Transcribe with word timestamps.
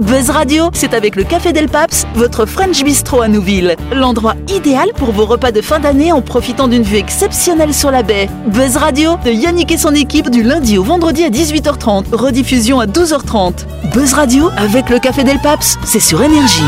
Buzz 0.00 0.28
Radio, 0.28 0.70
c'est 0.74 0.92
avec 0.92 1.16
le 1.16 1.24
Café 1.24 1.52
Del 1.52 1.68
Paps, 1.68 2.06
votre 2.14 2.44
French 2.44 2.82
Bistro 2.84 3.22
à 3.22 3.28
Nouville. 3.28 3.76
L'endroit 3.92 4.34
idéal 4.48 4.88
pour 4.96 5.12
vos 5.12 5.24
repas 5.24 5.52
de 5.52 5.62
fin 5.62 5.78
d'année 5.78 6.12
en 6.12 6.20
profitant 6.20 6.68
d'une 6.68 6.82
vue 6.82 6.98
exceptionnelle 6.98 7.72
sur 7.72 7.90
la 7.90 8.02
baie. 8.02 8.28
Buzz 8.46 8.76
Radio, 8.76 9.16
de 9.24 9.30
Yannick 9.30 9.72
et 9.72 9.78
son 9.78 9.94
équipe 9.94 10.28
du 10.28 10.42
lundi 10.42 10.76
au 10.76 10.84
vendredi 10.84 11.24
à 11.24 11.30
18h30, 11.30 12.14
rediffusion 12.14 12.78
à 12.78 12.86
12h30. 12.86 13.64
Buzz 13.94 14.12
Radio, 14.12 14.50
avec 14.58 14.90
le 14.90 14.98
Café 14.98 15.24
Del 15.24 15.38
Paps, 15.38 15.78
c'est 15.84 16.00
sur 16.00 16.22
Énergie. 16.22 16.62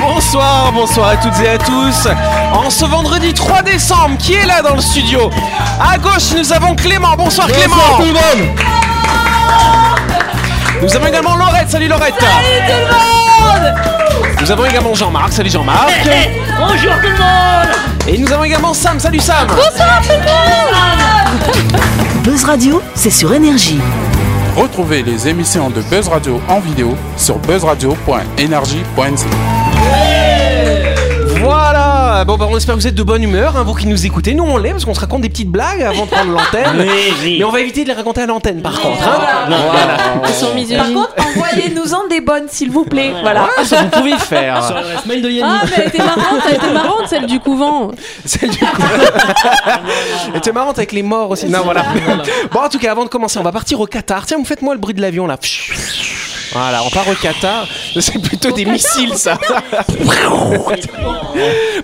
Bonsoir, 0.00 0.72
bonsoir 0.72 1.08
à 1.08 1.16
toutes 1.16 1.38
et 1.44 1.48
à 1.48 1.58
tous. 1.58 2.08
En 2.54 2.70
ce 2.70 2.86
vendredi 2.86 3.34
3 3.34 3.62
décembre, 3.62 4.16
qui 4.18 4.32
est 4.34 4.46
là 4.46 4.62
dans 4.62 4.74
le 4.74 4.80
studio? 4.80 5.30
À 5.80 5.98
gauche, 5.98 6.32
nous 6.36 6.52
avons 6.52 6.74
Clément. 6.74 7.14
Bonsoir, 7.16 7.46
Clément. 7.46 7.76
tout 7.98 8.04
le 8.04 8.12
monde 8.12 8.58
Nous 10.82 10.96
avons 10.96 11.06
également 11.06 11.36
Laurette. 11.36 11.68
Salut 11.68 11.88
Laurette. 11.88 12.14
Salut 12.18 12.66
tout 12.66 12.72
le 12.78 12.84
monde 13.64 13.74
Nous 14.40 14.50
avons 14.50 14.64
également 14.64 14.94
Jean-Marc. 14.94 15.32
Salut 15.32 15.50
Jean-Marc. 15.50 15.90
Bonjour 16.58 16.92
tout 17.02 17.08
le 17.08 17.18
monde 17.18 17.68
Et 18.06 18.16
nous 18.18 18.30
avons 18.32 18.44
également 18.44 18.72
Sam. 18.74 18.98
Salut 19.00 19.20
Sam. 19.20 19.46
Bonsoir 19.48 20.00
tout 20.02 20.10
le 20.10 20.18
monde 20.18 20.24
Buzz 22.24 22.44
Radio, 22.44 22.82
c'est 22.94 23.10
sur 23.10 23.32
Énergie. 23.32 23.80
Retrouvez 24.56 25.02
les 25.02 25.28
émissions 25.28 25.70
de 25.70 25.80
Buzz 25.82 26.08
Radio 26.08 26.40
en 26.48 26.60
vidéo 26.60 26.94
sur 27.16 27.38
buzzradio.energie.nc. 27.38 29.67
Voilà. 32.18 32.24
Bon, 32.24 32.36
bah, 32.36 32.48
on 32.50 32.56
espère 32.56 32.74
que 32.74 32.80
vous 32.80 32.86
êtes 32.88 32.96
de 32.96 33.02
bonne 33.04 33.22
humeur, 33.22 33.56
hein, 33.56 33.62
vous 33.62 33.74
qui 33.74 33.86
nous 33.86 34.04
écoutez. 34.04 34.34
Nous, 34.34 34.42
on 34.42 34.56
l'est 34.56 34.72
parce 34.72 34.84
qu'on 34.84 34.92
se 34.94 34.98
raconte 34.98 35.20
des 35.20 35.28
petites 35.28 35.50
blagues 35.50 35.82
avant 35.82 36.04
de 36.04 36.10
prendre 36.10 36.32
l'antenne. 36.32 36.84
Mais 37.22 37.44
on 37.44 37.50
va 37.50 37.60
éviter 37.60 37.84
de 37.84 37.88
les 37.90 37.94
raconter 37.94 38.22
à 38.22 38.26
l'antenne, 38.26 38.60
par 38.60 38.80
contre. 38.80 39.00
hein. 39.06 39.46
Voilà. 39.48 39.96
Par 40.76 40.86
contre, 40.92 41.14
envoyez-nous-en 41.16 42.08
des 42.08 42.20
bonnes, 42.20 42.48
s'il 42.48 42.72
vous 42.72 42.84
plaît. 42.84 43.12
Voilà. 43.22 43.48
Ah, 43.56 43.64
ça, 43.64 43.82
vous 43.82 43.90
pouvez 43.90 44.10
le 44.10 44.18
faire. 44.18 44.68
mail 45.06 45.22
de 45.22 45.30
Ah, 45.44 45.60
mais 45.64 45.70
elle 45.76 45.88
était 45.88 45.98
marrante, 46.02 46.42
elle 46.48 46.54
était 46.56 46.72
marrante, 46.72 47.06
celle 47.08 47.26
du 47.26 47.38
couvent. 47.38 47.92
Celle 48.24 48.50
du 48.50 48.58
coup. 48.58 48.82
Elle 50.32 50.38
était 50.38 50.52
marrante 50.52 50.78
avec 50.78 50.90
les 50.90 51.02
morts 51.04 51.30
aussi. 51.30 51.46
Non, 51.46 51.60
voilà. 51.62 51.84
Bon, 52.50 52.60
en 52.60 52.68
tout 52.68 52.78
cas, 52.80 52.90
avant 52.90 53.04
de 53.04 53.08
commencer, 53.08 53.38
on 53.38 53.44
va 53.44 53.52
partir 53.52 53.78
au 53.80 53.86
Qatar. 53.86 54.26
Tiens, 54.26 54.38
vous 54.38 54.44
faites-moi 54.44 54.74
le 54.74 54.80
bruit 54.80 54.94
de 54.94 55.00
l'avion 55.00 55.26
là. 55.28 55.36
Voilà, 56.52 56.82
on 56.82 56.88
part 56.90 57.06
au 57.08 57.14
Qatar. 57.14 57.66
C'est 58.00 58.20
plutôt 58.22 58.50
des 58.52 58.64
missiles, 58.64 59.14
ça. 59.16 59.38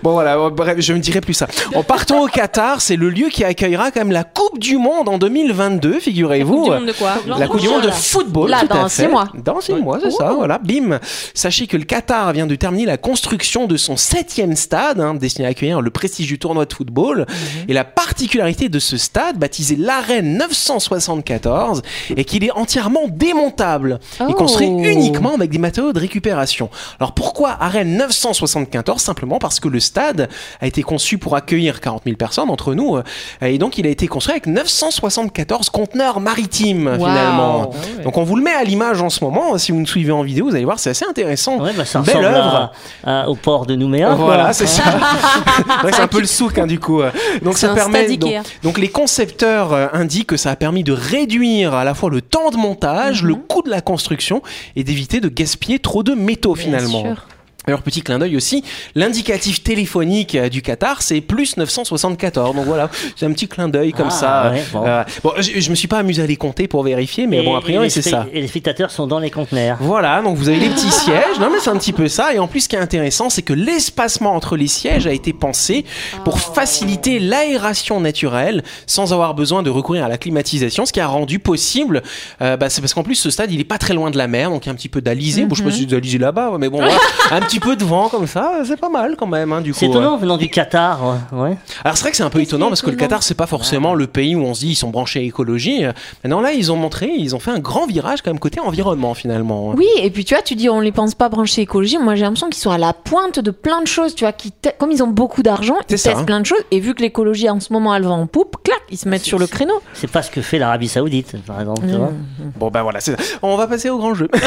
Bon, 0.02 0.12
voilà, 0.12 0.50
bref, 0.50 0.76
je 0.80 0.92
ne 0.92 0.98
dirai 0.98 1.20
plus 1.20 1.34
ça. 1.34 1.46
En 1.74 1.82
partant 1.82 2.22
au 2.22 2.26
Qatar, 2.26 2.80
c'est 2.80 2.96
le 2.96 3.08
lieu 3.10 3.28
qui 3.28 3.44
accueillera 3.44 3.90
quand 3.90 4.00
même 4.00 4.12
la 4.12 4.24
Coupe 4.24 4.58
du 4.58 4.76
Monde 4.76 5.08
en 5.08 5.18
2022, 5.18 6.00
figurez-vous. 6.00 6.68
de 6.86 6.92
quoi 6.92 7.14
La 7.38 7.46
Coupe 7.46 7.60
du 7.60 7.68
Monde 7.68 7.82
de 7.82 7.90
football. 7.90 8.50
Là, 8.50 8.60
tout 8.60 8.72
à 8.72 8.82
dans 8.82 8.88
fait. 8.88 9.02
six 9.04 9.08
mois. 9.08 9.28
Dans 9.34 9.60
six 9.60 9.72
mois, 9.74 9.98
c'est 10.02 10.10
ça, 10.10 10.32
voilà, 10.32 10.58
bim. 10.58 10.98
Sachez 11.34 11.66
que 11.66 11.76
le 11.76 11.84
Qatar 11.84 12.32
vient 12.32 12.46
de 12.46 12.54
terminer 12.54 12.86
la 12.86 12.96
construction 12.96 13.66
de 13.66 13.76
son 13.76 13.96
septième 13.96 14.56
stade, 14.56 15.00
hein, 15.00 15.14
destiné 15.14 15.46
à 15.46 15.50
accueillir 15.50 15.80
le 15.80 15.90
prestigieux 15.90 16.38
tournoi 16.38 16.64
de 16.66 16.72
football. 16.72 17.26
Mhm. 17.28 17.64
Et 17.68 17.72
la 17.72 17.84
particularité 17.84 18.68
de 18.68 18.78
ce 18.78 18.96
stade, 18.96 19.38
baptisé 19.38 19.76
l'Arène 19.76 20.36
974, 20.38 21.82
est 22.16 22.24
qu'il 22.24 22.44
est 22.44 22.50
entièrement 22.52 23.08
démontable 23.08 23.98
et 24.20 24.24
Oh. 24.28 24.32
construit 24.34 24.66
uniquement 24.68 25.34
avec 25.34 25.50
des 25.50 25.58
matériaux 25.58 25.92
de 25.92 25.98
récupération. 26.00 26.68
Alors 26.98 27.12
pourquoi 27.12 27.56
Arène 27.60 27.96
974 27.96 29.00
Simplement 29.00 29.38
parce 29.38 29.60
que 29.60 29.68
le 29.68 29.80
stade 29.84 30.28
a 30.60 30.66
été 30.66 30.82
conçu 30.82 31.18
pour 31.18 31.36
accueillir 31.36 31.80
40 31.80 32.02
000 32.04 32.16
personnes 32.16 32.50
entre 32.50 32.74
nous, 32.74 32.96
euh, 32.96 33.02
et 33.42 33.58
donc 33.58 33.78
il 33.78 33.86
a 33.86 33.90
été 33.90 34.08
construit 34.08 34.32
avec 34.32 34.46
974 34.46 35.70
conteneurs 35.70 36.20
maritimes 36.20 36.88
Wow. 36.88 36.94
finalement. 37.06 37.70
Donc 38.02 38.16
on 38.18 38.24
vous 38.24 38.36
le 38.36 38.42
met 38.42 38.52
à 38.54 38.64
l'image 38.64 39.00
en 39.02 39.10
ce 39.10 39.22
moment. 39.24 39.56
Si 39.58 39.70
vous 39.72 39.78
nous 39.78 39.86
suivez 39.86 40.12
en 40.12 40.22
vidéo, 40.22 40.46
vous 40.48 40.54
allez 40.54 40.64
voir, 40.64 40.78
c'est 40.78 40.90
assez 40.90 41.04
intéressant. 41.04 41.58
Ouais, 41.60 41.72
bah, 41.76 41.84
ça 41.84 42.00
Belle 42.00 42.24
œuvre. 42.24 42.72
à- 43.04 43.22
à- 43.22 43.28
au 43.28 43.34
port 43.34 43.66
de 43.66 43.74
Nouméa. 43.76 44.14
Voilà, 44.14 44.52
c'est 44.52 44.66
ça. 44.66 44.82
Ouais, 45.84 45.90
c'est 45.92 46.00
un 46.02 46.06
peu 46.08 46.20
le 46.20 46.26
souk 46.26 46.58
hein, 46.58 46.66
du 46.66 46.78
coup. 46.80 47.02
Donc 47.42 47.56
C'est 47.58 47.66
ça 47.66 47.74
permet. 47.74 48.16
Donc, 48.16 48.32
donc 48.62 48.78
les 48.78 48.88
concepteurs 48.88 49.72
euh, 49.72 49.86
indiquent 49.92 50.28
que 50.28 50.36
ça 50.36 50.50
a 50.50 50.56
permis 50.56 50.82
de 50.84 50.92
réduire 50.92 51.74
à 51.74 51.84
la 51.84 51.94
fois 51.94 52.10
le 52.10 52.20
temps 52.20 52.50
de 52.50 52.56
montage, 52.56 53.22
Mhm. 53.22 53.28
le 53.28 53.34
coût 53.36 53.62
de 53.62 53.70
la 53.70 53.80
construction 53.80 54.42
et 54.76 54.84
d'éviter 54.84 55.20
de 55.20 55.28
gaspiller 55.28 55.78
trop 55.78 56.02
de 56.02 56.14
métaux 56.14 56.54
finalement. 56.54 57.02
sûr. 57.02 57.26
Alors 57.66 57.80
petit 57.82 58.02
clin 58.02 58.18
d'œil 58.18 58.36
aussi, 58.36 58.62
l'indicatif 58.94 59.62
téléphonique 59.62 60.34
euh, 60.34 60.48
du 60.50 60.60
Qatar 60.60 61.00
c'est 61.02 61.20
plus 61.22 61.56
974. 61.56 62.54
Donc 62.54 62.66
voilà, 62.66 62.90
c'est 63.16 63.24
un 63.26 63.32
petit 63.32 63.48
clin 63.48 63.68
d'œil 63.68 63.92
comme 63.92 64.08
Ah, 64.08 64.10
ça. 64.10 64.50
ouais, 64.52 64.62
bon. 64.72 64.84
Euh, 64.86 65.02
bon, 65.22 65.32
je, 65.38 65.60
je 65.60 65.70
me 65.70 65.74
suis 65.74 65.88
pas 65.88 65.98
amusé 65.98 66.22
à 66.22 66.26
les 66.26 66.36
compter 66.36 66.68
pour 66.68 66.82
vérifier, 66.82 67.26
mais 67.26 67.38
Et- 67.38 67.42
bon 67.44 67.56
a 67.56 67.60
priori 67.60 67.90
c'est 67.90 68.02
ça. 68.02 68.26
Et 68.32 68.40
les 68.42 68.48
spectateurs 68.48 68.90
sont 68.90 69.06
dans 69.06 69.18
les 69.18 69.30
conteneurs. 69.30 69.78
Voilà, 69.80 70.20
donc 70.22 70.36
vous 70.36 70.48
avez 70.48 70.58
les 70.60 70.68
petits 70.68 70.90
sièges. 70.90 71.38
Non, 71.40 71.48
mais 71.50 71.58
c'est 71.60 71.70
un 71.70 71.76
petit 71.78 71.92
peu 71.92 72.06
ça. 72.08 72.34
Et 72.34 72.38
en 72.38 72.46
plus, 72.48 72.60
ce 72.62 72.68
qui 72.68 72.76
est 72.76 72.80
intéressant, 72.80 73.30
c'est 73.30 73.42
que 73.42 73.52
l'espacement 73.54 74.34
entre 74.34 74.56
les 74.56 74.66
sièges 74.68 75.06
a 75.06 75.12
été 75.12 75.32
pensé 75.32 75.84
pour 76.24 76.38
faciliter 76.40 77.18
l'aération 77.18 77.98
naturelle 78.00 78.62
sans 78.86 79.12
avoir 79.12 79.34
besoin 79.34 79.62
de 79.62 79.70
recourir 79.70 80.04
à 80.04 80.08
la 80.08 80.18
climatisation, 80.18 80.84
ce 80.86 80.92
qui 80.92 81.00
a 81.00 81.06
rendu 81.06 81.38
possible. 81.38 82.02
euh, 82.42 82.56
bah, 82.56 82.68
c'est 82.68 82.80
parce 82.82 82.92
qu'en 82.94 83.02
plus, 83.04 83.14
ce 83.14 83.30
stade, 83.30 83.50
il 83.52 83.60
est 83.60 83.64
pas 83.64 83.78
très 83.78 83.94
loin 83.94 84.10
de 84.10 84.18
la 84.18 84.28
mer, 84.28 84.50
donc 84.50 84.64
il 84.66 84.68
y 84.68 84.70
a 84.70 84.72
un 84.72 84.76
petit 84.76 84.88
peu 84.90 85.00
d'alizé. 85.00 85.46
Bon, 85.46 85.54
je 85.54 85.60
sais 85.60 85.64
pas 85.64 85.70
si 85.74 85.80
c'est 85.80 85.86
d'alizé 85.86 86.18
là-bas, 86.18 86.52
mais 86.58 86.68
bon, 86.68 86.78
voilà. 86.78 86.94
un 87.30 87.40
petit 87.40 87.53
peu 87.60 87.76
de 87.76 87.84
vent 87.84 88.08
comme 88.08 88.26
ça, 88.26 88.60
c'est 88.64 88.78
pas 88.78 88.88
mal 88.88 89.16
quand 89.18 89.26
même, 89.26 89.52
hein, 89.52 89.60
du 89.60 89.72
coup. 89.72 89.78
C'est 89.78 89.86
ouais. 89.86 89.92
étonnant 89.92 90.16
venant 90.16 90.36
du 90.36 90.48
Qatar. 90.48 91.00
ouais. 91.32 91.56
Alors 91.84 91.96
c'est 91.96 92.02
vrai 92.02 92.10
que 92.10 92.16
c'est 92.16 92.22
un 92.22 92.30
peu 92.30 92.40
étonnant 92.40 92.68
parce 92.68 92.82
que 92.82 92.90
le 92.90 92.96
Qatar 92.96 93.22
c'est 93.22 93.34
pas 93.34 93.46
forcément 93.46 93.94
le 93.94 94.06
pays 94.06 94.34
où 94.36 94.42
on 94.44 94.54
se 94.54 94.60
dit 94.60 94.70
ils 94.70 94.74
sont 94.76 94.90
branchés 94.90 95.20
à 95.20 95.22
écologie. 95.22 95.84
Maintenant 96.22 96.40
là 96.40 96.52
ils 96.52 96.70
ont 96.72 96.76
montré, 96.76 97.10
ils 97.16 97.34
ont 97.34 97.38
fait 97.40 97.50
un 97.50 97.58
grand 97.58 97.86
virage 97.86 98.22
quand 98.22 98.30
même 98.30 98.38
côté 98.38 98.60
environnement 98.60 99.14
finalement. 99.14 99.70
Oui, 99.76 99.86
et 99.98 100.10
puis 100.10 100.24
tu 100.24 100.34
vois, 100.34 100.42
tu 100.42 100.54
dis 100.54 100.68
on 100.68 100.80
les 100.80 100.92
pense 100.92 101.14
pas 101.14 101.28
branchés 101.28 101.62
écologie. 101.62 101.98
Moi, 101.98 102.14
j'ai 102.14 102.22
l'impression 102.22 102.48
qu'ils 102.48 102.62
sont 102.62 102.70
à 102.70 102.78
la 102.78 102.92
pointe 102.92 103.38
de 103.38 103.50
plein 103.50 103.80
de 103.82 103.86
choses. 103.86 104.14
Tu 104.14 104.24
vois, 104.24 104.32
qui 104.32 104.52
te- 104.52 104.68
comme 104.78 104.90
ils 104.90 105.02
ont 105.02 105.08
beaucoup 105.08 105.42
d'argent, 105.42 105.76
C'est 105.88 105.94
ils 105.94 105.98
ça, 105.98 106.10
testent 106.10 106.22
hein. 106.22 106.24
plein 106.24 106.40
de 106.40 106.46
choses. 106.46 106.62
Et 106.70 106.80
vu 106.80 106.94
que 106.94 107.02
l'écologie 107.02 107.48
en 107.50 107.60
ce 107.60 107.72
moment 107.72 107.94
elle 107.94 108.04
va 108.04 108.10
en 108.10 108.26
poupe, 108.26 108.56
clac, 108.62 108.80
ils 108.90 108.98
se 108.98 109.08
mettent 109.08 109.24
sur 109.24 109.38
le 109.38 109.46
créneau. 109.46 109.80
C'est 109.94 110.10
pas 110.10 110.22
ce 110.22 110.30
que 110.30 110.40
fait 110.42 110.58
l'Arabie 110.58 110.88
Saoudite, 110.88 111.36
par 111.46 111.60
exemple. 111.60 111.82
tu 111.88 111.96
vois. 111.96 112.12
Bon 112.58 112.70
ben 112.70 112.82
voilà, 112.82 113.00
c'est 113.00 113.12
ça. 113.16 113.36
On 113.42 113.56
va 113.56 113.66
passer 113.66 113.90
au 113.90 113.98
grand 113.98 114.14
jeu. 114.14 114.28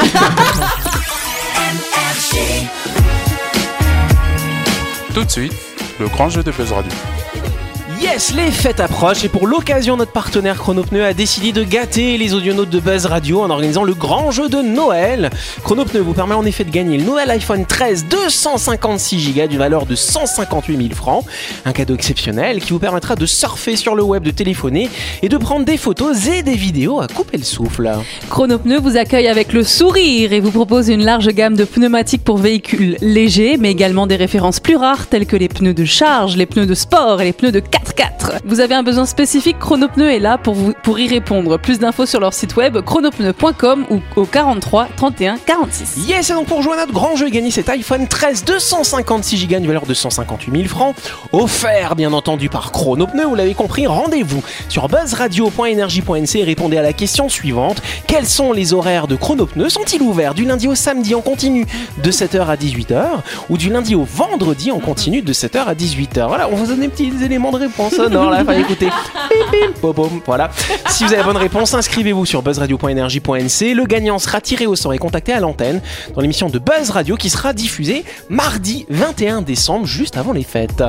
Tout 5.14 5.24
de 5.24 5.30
suite, 5.30 5.54
le 6.00 6.08
grand 6.08 6.30
jeu 6.30 6.44
de 6.44 6.52
Buzz 6.52 6.72
Radio. 6.72 6.92
Yes, 8.00 8.36
les 8.36 8.52
fêtes 8.52 8.80
approchent 8.80 9.24
et 9.24 9.30
pour 9.30 9.48
l'occasion, 9.48 9.98
notre 9.98 10.12
partenaire 10.12 10.58
Chronopneu 10.58 11.04
a 11.04 11.14
décidé 11.14 11.52
de 11.52 11.64
gâter 11.64 12.18
les 12.20 12.36
audionautes 12.36 12.70
de 12.70 12.80
Buzz 12.80 13.08
Radio 13.08 13.42
en 13.42 13.50
organisant 13.50 13.84
le 13.84 13.96
grand 13.96 14.30
jeu 14.30 14.50
de 14.50 14.62
Noël. 14.62 15.32
Chronopneu 15.64 16.02
vous 16.02 16.14
permet 16.14 16.36
en 16.36 16.46
effet 16.46 16.64
de 16.64 16.70
gagner 16.70 16.98
le 16.98 17.04
nouvel 17.04 17.32
iPhone 17.32 17.66
13 17.66 18.06
256 18.08 19.34
Go 19.34 19.48
d'une 19.48 19.58
valeur 19.58 19.88
de 19.88 19.96
158 19.96 20.78
000 20.78 20.90
francs. 20.94 21.26
Un 21.66 21.72
cadeau 21.72 21.96
exceptionnel 21.96 22.62
qui 22.62 22.72
vous 22.72 22.80
permettra 22.80 23.16
de 23.16 23.26
surfer 23.26 23.76
sur 23.76 23.96
le 23.96 24.04
web, 24.04 24.22
de 24.22 24.32
téléphoner 24.32 24.92
et 25.24 25.30
de 25.30 25.38
prendre 25.38 25.66
des 25.66 25.78
photos 25.78 26.28
et 26.28 26.44
des 26.44 26.56
vidéos 26.56 27.00
à 27.00 27.08
couper 27.08 27.38
le 27.38 27.44
souffle. 27.44 27.90
Chronopneu 28.30 28.80
vous 28.80 28.98
accueille 28.98 29.28
avec 29.28 29.54
le 29.54 29.64
sourire 29.64 30.34
et 30.34 30.40
vous 30.40 30.52
propose 30.52 30.90
une 30.90 31.04
large 31.04 31.30
gamme 31.30 31.56
de 31.56 31.66
pneumatiques 31.66 32.24
pour 32.24 32.38
véhicules 32.38 32.98
légers, 33.02 33.58
mais 33.58 33.72
également 33.72 34.06
des 34.06 34.18
références 34.18 34.60
plus 34.60 34.76
rares 34.76 35.08
telles 35.08 35.26
que 35.26 35.36
les 35.36 35.50
pneus 35.50 35.74
de 35.74 35.86
charge, 35.86 36.38
les 36.38 36.46
pneus 36.46 36.68
de 36.68 36.76
sport 36.76 37.22
et 37.22 37.26
les 37.26 37.34
pneus 37.34 37.52
de 37.52 37.60
4x4. 37.94 38.40
Vous 38.46 38.60
avez 38.60 38.76
un 38.76 38.84
besoin 38.84 39.06
spécifique, 39.06 39.60
Chronopneu 39.60 40.12
est 40.12 40.20
là 40.20 40.38
pour, 40.38 40.54
vous, 40.54 40.74
pour 40.84 41.00
y 41.00 41.08
répondre. 41.08 41.58
Plus 41.58 41.80
d'infos 41.80 42.06
sur 42.06 42.20
leur 42.20 42.34
site 42.34 42.56
web 42.56 42.78
chronopneu.com 42.82 43.86
ou 43.90 44.02
au 44.16 44.26
43 44.26 44.88
31 44.96 45.38
46. 45.38 46.08
Yes, 46.08 46.30
et 46.30 46.34
donc 46.34 46.48
pour 46.48 46.62
jouer 46.62 46.74
à 46.74 46.78
notre 46.78 46.94
grand 46.94 47.16
jeu 47.16 47.28
et 47.28 47.32
gagner 47.32 47.52
cet 47.52 47.70
iPhone 47.70 48.08
13 48.08 48.46
256 48.46 49.48
Go 49.48 49.56
d'une 49.58 49.68
valeur 49.68 49.86
de 49.86 49.94
158 49.94 50.52
000 50.52 50.68
francs, 50.68 50.96
offert 51.32 51.96
bien 51.96 52.14
entendu 52.14 52.50
par 52.50 52.72
Chronopneu, 52.72 53.26
vous 53.26 53.36
l'avez 53.36 53.54
compris, 53.54 53.88
rendez-vous 53.88 54.44
sur 54.70 54.88
buzzradio.energie.nc 54.88 56.36
et 56.36 56.44
répondez 56.44 56.78
à 56.78 56.82
la 56.82 56.94
question 56.94 57.30
suivante. 57.30 57.82
Quels 58.08 58.28
sont 58.28 58.52
les 58.52 58.74
horaires 58.74 59.08
de 59.08 59.16
Chronopneu? 59.16 59.70
Sont-ils 59.70 60.02
ouverts 60.02 60.34
du 60.34 60.46
lundi 60.46 60.68
au 60.68 60.76
samedi 60.76 61.16
en 61.16 61.22
continu 61.22 61.66
de 62.04 62.12
7h 62.12 62.48
à 62.48 62.56
18h 62.56 63.06
ou 63.50 63.58
du 63.58 63.70
lundi 63.70 63.96
au 63.96 64.04
vendredi 64.04 64.72
en 64.72 64.80
continu 64.80 65.22
de 65.22 65.34
7h 65.34 65.66
à 65.66 65.74
18h 65.74 66.28
Voilà, 66.28 66.50
on 66.52 66.56
vous 66.56 66.68
donne 66.68 66.82
des 66.82 66.88
petits 66.88 67.12
éléments 67.24 67.52
de 67.52 67.58
réponse 67.58 67.77
sonores 67.90 68.32
là, 68.32 68.44
fallait 68.44 68.62
écouter. 68.62 68.90
Voilà. 70.26 70.50
Si 70.90 71.04
vous 71.04 71.10
avez 71.10 71.22
la 71.22 71.24
bonne 71.24 71.38
réponse, 71.38 71.74
inscrivez-vous 71.74 72.26
sur 72.26 72.42
buzzradio.energie.nc. 72.42 73.74
Le 73.74 73.86
gagnant 73.86 74.20
sera 74.20 74.42
tiré 74.42 74.66
au 74.66 74.76
sort 74.76 74.94
et 74.94 74.98
contacté 74.98 75.34
à 75.34 75.40
l'antenne 75.40 75.82
dans 76.16 76.22
l'émission 76.22 76.50
de 76.50 76.60
Buzz 76.60 76.90
Radio 76.90 77.16
qui 77.16 77.30
sera 77.30 77.54
diffusée 77.54 78.04
mardi 78.30 78.86
21 78.90 79.42
décembre, 79.42 79.86
juste 79.86 80.18
avant 80.18 80.34
les 80.34 80.44
fêtes. 80.44 80.84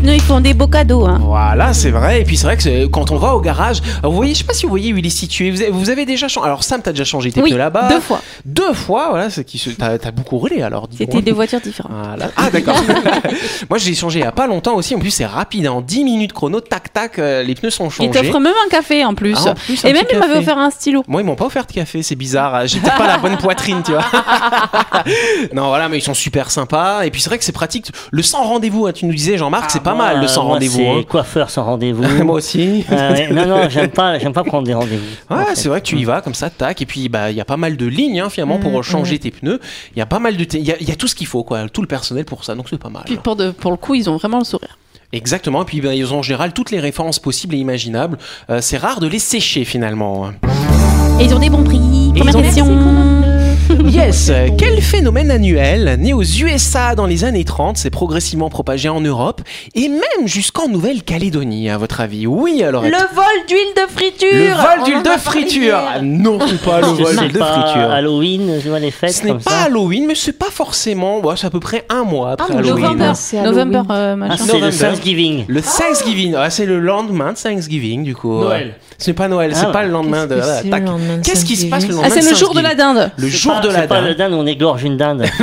Chronopneu, 0.00 0.14
il 0.14 0.22
font 0.22 0.40
des 0.40 0.54
beaux 0.54 0.66
cadeaux. 0.66 1.04
Hein. 1.04 1.18
Voilà, 1.22 1.74
c'est 1.74 1.90
vrai. 1.90 2.22
Et 2.22 2.24
puis 2.24 2.36
c'est 2.38 2.46
vrai 2.46 2.56
que 2.56 2.86
quand 2.86 3.10
on 3.10 3.16
va 3.16 3.34
au 3.34 3.40
garage, 3.40 3.82
vous 4.02 4.12
voyez, 4.12 4.32
je 4.32 4.38
sais 4.38 4.44
pas 4.44 4.54
si 4.54 4.62
vous 4.64 4.70
voyez 4.70 4.92
où 4.94 4.96
il 4.96 5.04
est 5.06 5.10
situé. 5.10 5.50
Vous 5.50 5.60
avez, 5.60 5.70
vous 5.70 5.90
avez 5.90 6.06
déjà 6.06 6.26
changé. 6.26 6.46
Alors 6.46 6.64
Sam, 6.64 6.80
t'as 6.80 6.92
déjà 6.92 7.04
changé 7.04 7.30
tes 7.32 7.42
Oui, 7.42 7.50
pneus 7.50 7.58
là-bas. 7.58 7.88
deux 7.88 8.00
fois. 8.00 8.22
Deux 8.46 8.72
fois, 8.72 9.08
voilà. 9.10 9.28
C'est 9.28 9.44
qui 9.44 9.58
se- 9.58 9.70
t'as, 9.70 9.98
t'as 9.98 10.10
beaucoup 10.10 10.38
roulé 10.38 10.62
alors. 10.62 10.88
dis 10.88 10.96
C'était 10.96 11.20
des 11.20 11.32
voitures 11.32 11.60
différentes. 11.60 11.92
Voilà. 11.92 12.30
Ah 12.36 12.50
d'accord. 12.50 12.76
Moi 13.68 13.78
j'ai 13.78 13.94
changé 13.94 14.20
il 14.20 14.22
y 14.22 14.26
a 14.26 14.32
pas 14.32 14.46
longtemps 14.46 14.74
aussi. 14.74 14.94
En 14.94 14.98
plus 14.98 15.10
c'est 15.10 15.26
rapide. 15.26 15.66
En 15.68 15.82
10 15.82 16.04
minutes 16.04 16.32
chrono, 16.32 16.60
tac 16.60 16.92
tac, 16.92 17.18
euh, 17.18 17.42
les 17.42 17.54
pneus 17.54 17.70
sont 17.70 17.88
Il 17.88 17.92
changés. 17.92 18.10
t'offre 18.10 18.38
même 18.40 18.54
un 18.66 18.68
café 18.70 19.04
en 19.04 19.14
plus. 19.14 19.36
Ah, 19.46 19.50
en 19.50 19.54
plus, 19.54 19.84
un 19.84 19.88
Et 19.88 19.92
même 19.92 20.04
petit 20.04 20.14
il 20.14 20.18
m'avait 20.20 20.32
café. 20.34 20.44
offert 20.44 20.58
un 20.58 20.70
stylo. 20.70 21.02
Moi, 21.08 21.20
ils 21.20 21.24
m'ont 21.24 21.36
pas 21.36 21.46
offert 21.46 21.66
de 21.66 21.72
café, 21.72 22.02
c'est 22.02 22.16
bizarre. 22.16 22.66
J'ai 22.66 22.80
peut-être 22.80 22.96
pas 22.96 23.06
la 23.06 23.18
bonne 23.18 23.36
poitrine, 23.36 23.82
tu 23.84 23.92
vois. 23.92 24.04
non, 25.54 25.68
voilà, 25.68 25.88
mais 25.90 25.98
ils 25.98 26.02
sont 26.02 26.14
super 26.14 26.50
sympas. 26.50 27.02
Et 27.04 27.10
puis, 27.10 27.20
c'est 27.20 27.28
vrai 27.28 27.38
que 27.38 27.44
c'est 27.44 27.52
pratique. 27.52 27.88
Le 28.10 28.22
sans 28.22 28.44
rendez-vous, 28.44 28.86
hein, 28.86 28.92
tu 28.92 29.04
nous 29.04 29.12
disais, 29.14 29.36
Jean-Marc, 29.36 29.70
c'est 29.70 29.82
pas 29.82 29.89
Moi, 29.94 30.06
mal 30.06 30.18
le 30.18 30.24
euh, 30.24 30.28
sans 30.28 30.42
rendez-vous. 30.44 30.76
C'est 30.78 30.88
hein. 30.88 31.02
coiffeur 31.08 31.50
sans 31.50 31.64
rendez-vous. 31.64 32.02
Moi 32.24 32.36
aussi. 32.36 32.84
Ah 32.90 33.12
ouais, 33.12 33.28
non, 33.32 33.46
non, 33.46 33.68
j'aime 33.68 33.90
pas, 33.90 34.18
j'aime 34.18 34.32
pas 34.32 34.44
prendre 34.44 34.66
des 34.66 34.74
rendez-vous. 34.74 35.34
Ouais, 35.34 35.42
en 35.42 35.44
fait. 35.46 35.56
c'est 35.56 35.68
vrai 35.68 35.80
que 35.80 35.86
tu 35.86 35.96
y 35.98 36.04
vas 36.04 36.20
comme 36.20 36.34
ça, 36.34 36.50
tac, 36.50 36.80
et 36.82 36.86
puis 36.86 37.08
bah 37.08 37.30
il 37.30 37.36
y 37.36 37.40
a 37.40 37.44
pas 37.44 37.56
mal 37.56 37.76
de 37.76 37.86
lignes 37.86 38.20
hein, 38.20 38.30
finalement 38.30 38.58
pour 38.58 38.82
changer 38.84 39.18
tes 39.18 39.30
pneus. 39.30 39.60
Il 39.94 39.98
y 39.98 40.02
a 40.02 40.06
pas 40.06 40.18
mal 40.18 40.36
de, 40.36 40.46
il 40.54 40.64
y, 40.64 40.72
a- 40.72 40.76
il 40.80 40.88
y 40.88 40.92
a 40.92 40.96
tout 40.96 41.08
ce 41.08 41.14
qu'il 41.14 41.26
faut 41.26 41.42
quoi, 41.44 41.68
tout 41.68 41.80
le 41.82 41.88
personnel 41.88 42.24
pour 42.24 42.44
ça, 42.44 42.54
donc 42.54 42.66
c'est 42.68 42.78
pas 42.78 42.88
mal. 42.90 43.02
Puis 43.06 43.16
pour, 43.16 43.36
de, 43.36 43.50
pour 43.50 43.70
le 43.70 43.76
coup, 43.76 43.94
ils 43.94 44.08
ont 44.10 44.16
vraiment 44.16 44.38
le 44.38 44.44
sourire. 44.44 44.76
Exactement, 45.12 45.62
et 45.62 45.64
puis 45.64 45.80
bah, 45.80 45.94
ils 45.94 46.12
ont 46.14 46.18
en 46.18 46.22
général 46.22 46.52
toutes 46.52 46.70
les 46.70 46.78
références 46.78 47.18
possibles 47.18 47.54
et 47.56 47.58
imaginables. 47.58 48.16
Euh, 48.48 48.60
c'est 48.60 48.76
rare 48.76 49.00
de 49.00 49.08
les 49.08 49.18
sécher 49.18 49.64
finalement. 49.64 50.30
Et 51.18 51.24
ils 51.24 51.34
ont 51.34 51.38
des 51.40 51.50
bons 51.50 51.64
prix. 51.64 51.78
Ont- 51.78 52.40
question. 52.42 52.66
Yes, 53.86 54.30
euh, 54.30 54.48
quel 54.58 54.79
phénomène 54.90 55.30
annuel, 55.30 55.96
né 56.00 56.12
aux 56.12 56.22
USA 56.24 56.96
dans 56.96 57.06
les 57.06 57.22
années 57.22 57.44
30, 57.44 57.76
s'est 57.76 57.90
progressivement 57.90 58.48
propagé 58.50 58.88
en 58.88 59.00
Europe 59.00 59.40
et 59.76 59.88
même 59.88 60.26
jusqu'en 60.26 60.66
Nouvelle-Calédonie, 60.68 61.70
à 61.70 61.78
votre 61.78 62.00
avis? 62.00 62.26
Oui, 62.26 62.64
alors. 62.64 62.82
Le 62.82 62.90
vol 62.90 63.24
d'huile 63.46 63.72
de 63.76 63.88
friture 63.88 64.28
Le 64.32 64.48
vol 64.52 64.84
d'huile 64.84 65.02
de 65.04 65.20
friture 65.20 65.78
Non, 66.02 66.38
c'est 66.44 66.60
pas 66.60 66.80
le 66.80 66.86
vol 66.88 67.16
d'huile 67.16 67.32
de 67.32 67.38
pas 67.38 67.52
friture. 67.62 67.88
Halloween, 67.90 68.58
tu 68.60 68.68
vois 68.68 68.80
les 68.80 68.90
fêtes 68.90 69.12
Ce 69.12 69.24
n'est 69.24 69.34
pas 69.34 69.40
ça 69.50 69.62
Halloween, 69.66 70.06
mais 70.08 70.16
c'est 70.16 70.36
pas 70.36 70.50
forcément. 70.50 71.20
ouais, 71.20 71.34
c'est 71.36 71.46
à 71.46 71.50
peu 71.50 71.60
près 71.60 71.84
un 71.88 72.02
mois 72.02 72.32
après 72.32 72.48
Ah, 72.52 72.58
Halloween. 72.58 72.82
November, 72.82 73.12
c'est. 73.14 73.42
November, 73.42 73.82
euh, 73.90 74.12
Ah, 74.14 74.16
machin. 74.16 74.44
c'est 74.44 74.58
le. 74.58 74.72
Thanksgiving. 74.72 75.44
Le 75.46 75.62
Thanksgiving, 75.62 76.34
ah, 76.36 76.50
c'est 76.50 76.66
le 76.66 76.80
lendemain 76.80 77.32
de 77.32 77.38
Thanksgiving 77.38 78.02
du 78.02 78.16
coup. 78.16 78.40
Noël. 78.40 78.74
Ce 78.98 79.08
n'est 79.10 79.14
pas 79.14 79.28
Noël, 79.28 79.52
c'est 79.54 79.66
Ah, 79.66 79.70
pas 79.70 79.78
ouais. 79.80 79.86
le 79.86 79.92
lendemain 79.92 80.26
de. 80.26 80.34
Qu'est-ce 80.34 80.64
de 80.64 81.22
Qu'est-ce 81.22 81.44
qui 81.44 81.56
se 81.56 81.66
passe 81.66 81.86
le 81.86 81.94
Thanksgiving? 81.94 81.96
lendemain 82.02 82.08
Ah, 82.16 82.20
c'est 82.20 82.30
le 82.30 82.36
jour 82.36 82.54
de 82.54 82.60
la 82.60 82.74
dinde. 82.74 83.10
Le 83.16 83.28
jour 83.28 83.60
de 83.62 83.68
la 83.68 83.82
C'est 83.82 83.86
pas 83.86 84.00
le 84.00 84.14
dinde. 84.14 84.30
dinde 84.30 84.32
où 84.34 84.42
on 84.42 84.46
égorge 84.46 84.79
une 84.84 84.96
dinde. 84.96 85.26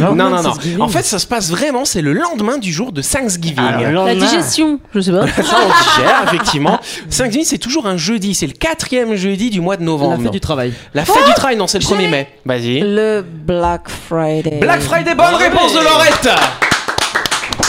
Non, 0.00 0.14
non, 0.14 0.42
non. 0.42 0.54
En 0.80 0.88
fait, 0.88 1.02
ça 1.02 1.18
se 1.18 1.26
passe 1.26 1.50
vraiment, 1.50 1.84
c'est 1.84 2.02
le 2.02 2.12
lendemain 2.12 2.58
du 2.58 2.72
jour 2.72 2.92
de 2.92 3.02
Thanksgiving. 3.02 3.58
Alors, 3.64 4.06
le 4.06 4.14
La 4.14 4.14
digestion, 4.14 4.80
je 4.94 5.00
sais 5.00 5.12
pas. 5.12 5.26
Ça, 5.42 5.58
on 5.62 5.98
digère, 6.00 6.22
effectivement. 6.26 6.80
Thanksgiving, 7.10 7.44
c'est 7.44 7.58
toujours 7.58 7.86
un 7.86 7.96
jeudi. 7.96 8.34
C'est 8.34 8.46
le 8.46 8.52
quatrième 8.52 9.14
jeudi 9.14 9.50
du 9.50 9.60
mois 9.60 9.76
de 9.76 9.82
novembre. 9.82 10.16
La 10.16 10.22
fête 10.24 10.32
du 10.32 10.40
travail. 10.40 10.72
La 10.94 11.04
fête 11.04 11.26
du 11.26 11.34
travail, 11.34 11.56
non, 11.56 11.66
c'est 11.66 11.78
le 11.78 11.84
1er 11.84 12.08
mai. 12.08 12.28
Vas-y. 12.44 12.80
Le 12.80 13.22
Black 13.22 13.88
Friday. 13.88 14.58
Black 14.60 14.80
Friday, 14.80 15.14
bonne 15.14 15.34
réponse 15.34 15.72
de 15.74 15.80
Laurette 15.80 16.28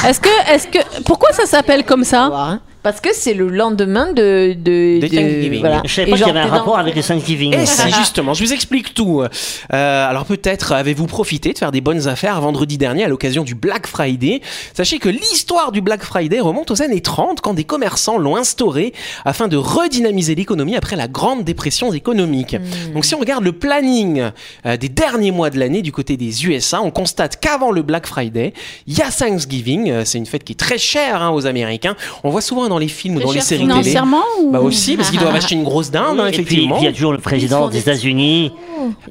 Est-ce 0.06 0.20
que, 0.20 0.52
est-ce 0.52 0.68
que, 0.68 1.04
pourquoi 1.04 1.32
ça 1.34 1.46
s'appelle 1.46 1.84
comme 1.84 2.04
ça? 2.04 2.60
Parce 2.88 3.02
que 3.02 3.10
c'est 3.12 3.34
le 3.34 3.50
lendemain 3.50 4.14
de. 4.14 4.56
de, 4.58 5.02
De 5.02 5.08
Thanksgiving. 5.10 5.60
voilà. 5.60 5.82
je 5.84 5.94
savais 5.94 6.10
pas 6.10 6.16
qu'il 6.16 6.26
y 6.26 6.30
avait 6.30 6.40
un 6.40 6.48
rapport 6.48 6.80
avec 6.80 6.96
le 6.96 7.04
Thanksgiving. 7.04 7.54
Et 7.54 7.66
si 7.66 7.92
justement, 7.92 8.34
je 8.34 8.42
vous 8.42 8.54
explique 8.54 8.94
tout. 8.94 9.24
Euh, 9.24 10.10
alors 10.10 10.24
peut-être 10.24 10.72
avez-vous 10.72 11.06
profité 11.06 11.52
de 11.52 11.58
faire 11.58 11.74
des 11.74 11.82
bonnes 11.82 12.08
affaires 12.08 12.40
vendredi 12.40 12.78
dernier 12.78 13.04
à 13.04 13.10
l'occasion 13.10 13.44
du 13.44 13.56
Black 13.56 13.88
Friday. 13.88 14.40
Sachez 14.74 15.00
que 15.00 15.10
l'histoire 15.10 15.74
du 15.74 15.82
Black 15.82 16.02
Friday 16.02 16.40
remonte 16.40 16.72
aux 16.72 16.82
années 16.82 17.02
30 17.02 17.42
quand 17.42 17.54
des 17.54 17.66
commerçants 17.66 18.18
l'ont 18.18 18.38
instauré 18.38 18.94
afin 19.26 19.50
de 19.50 19.58
redynamiser 19.58 20.36
l'économie 20.36 20.78
après 20.78 20.96
la 20.96 21.10
grande 21.10 21.44
dépression 21.44 21.92
économique. 21.92 22.56
Donc 22.94 23.04
si 23.04 23.16
on 23.16 23.20
regarde 23.20 23.44
le 23.44 23.52
planning 23.52 24.32
euh, 24.66 24.78
des 24.78 24.88
derniers 24.88 25.32
mois 25.32 25.50
de 25.50 25.60
l'année 25.60 25.82
du 25.82 25.92
côté 25.92 26.16
des 26.16 26.46
USA, 26.46 26.82
on 26.82 26.92
constate 26.92 27.38
qu'avant 27.42 27.72
le 27.72 27.82
Black 27.82 28.08
Friday, 28.08 28.54
il 28.86 28.98
y 28.98 29.02
a 29.02 29.12
Thanksgiving. 29.12 29.92
Euh, 29.92 30.04
C'est 30.06 30.20
une 30.20 30.26
fête 30.26 30.46
qui 30.46 30.54
est 30.54 30.56
très 30.56 30.78
chère 30.78 31.22
hein, 31.22 31.32
aux 31.32 31.46
Américains. 31.48 31.98
On 32.24 32.30
voit 32.30 32.40
souvent 32.40 32.77
dans 32.78 32.82
les 32.82 32.88
films 32.88 33.16
ou 33.16 33.20
dans 33.20 33.32
les 33.32 33.42
séries 33.42 33.62
télé. 33.62 33.74
Financièrement 33.74 34.24
ou... 34.42 34.52
Bah 34.52 34.62
aussi, 34.62 34.96
parce 34.96 35.10
qu'ils 35.10 35.20
doivent 35.20 35.36
acheter 35.36 35.56
une 35.56 35.64
grosse 35.64 35.90
dinde, 35.90 36.20
hein, 36.20 36.28
et 36.28 36.32
puis, 36.32 36.42
effectivement. 36.42 36.78
il 36.78 36.84
y 36.86 36.88
a 36.88 36.94
toujours 36.94 37.12
le 37.12 37.18
président 37.18 37.70
des 37.70 37.80
États-Unis. 37.80 38.54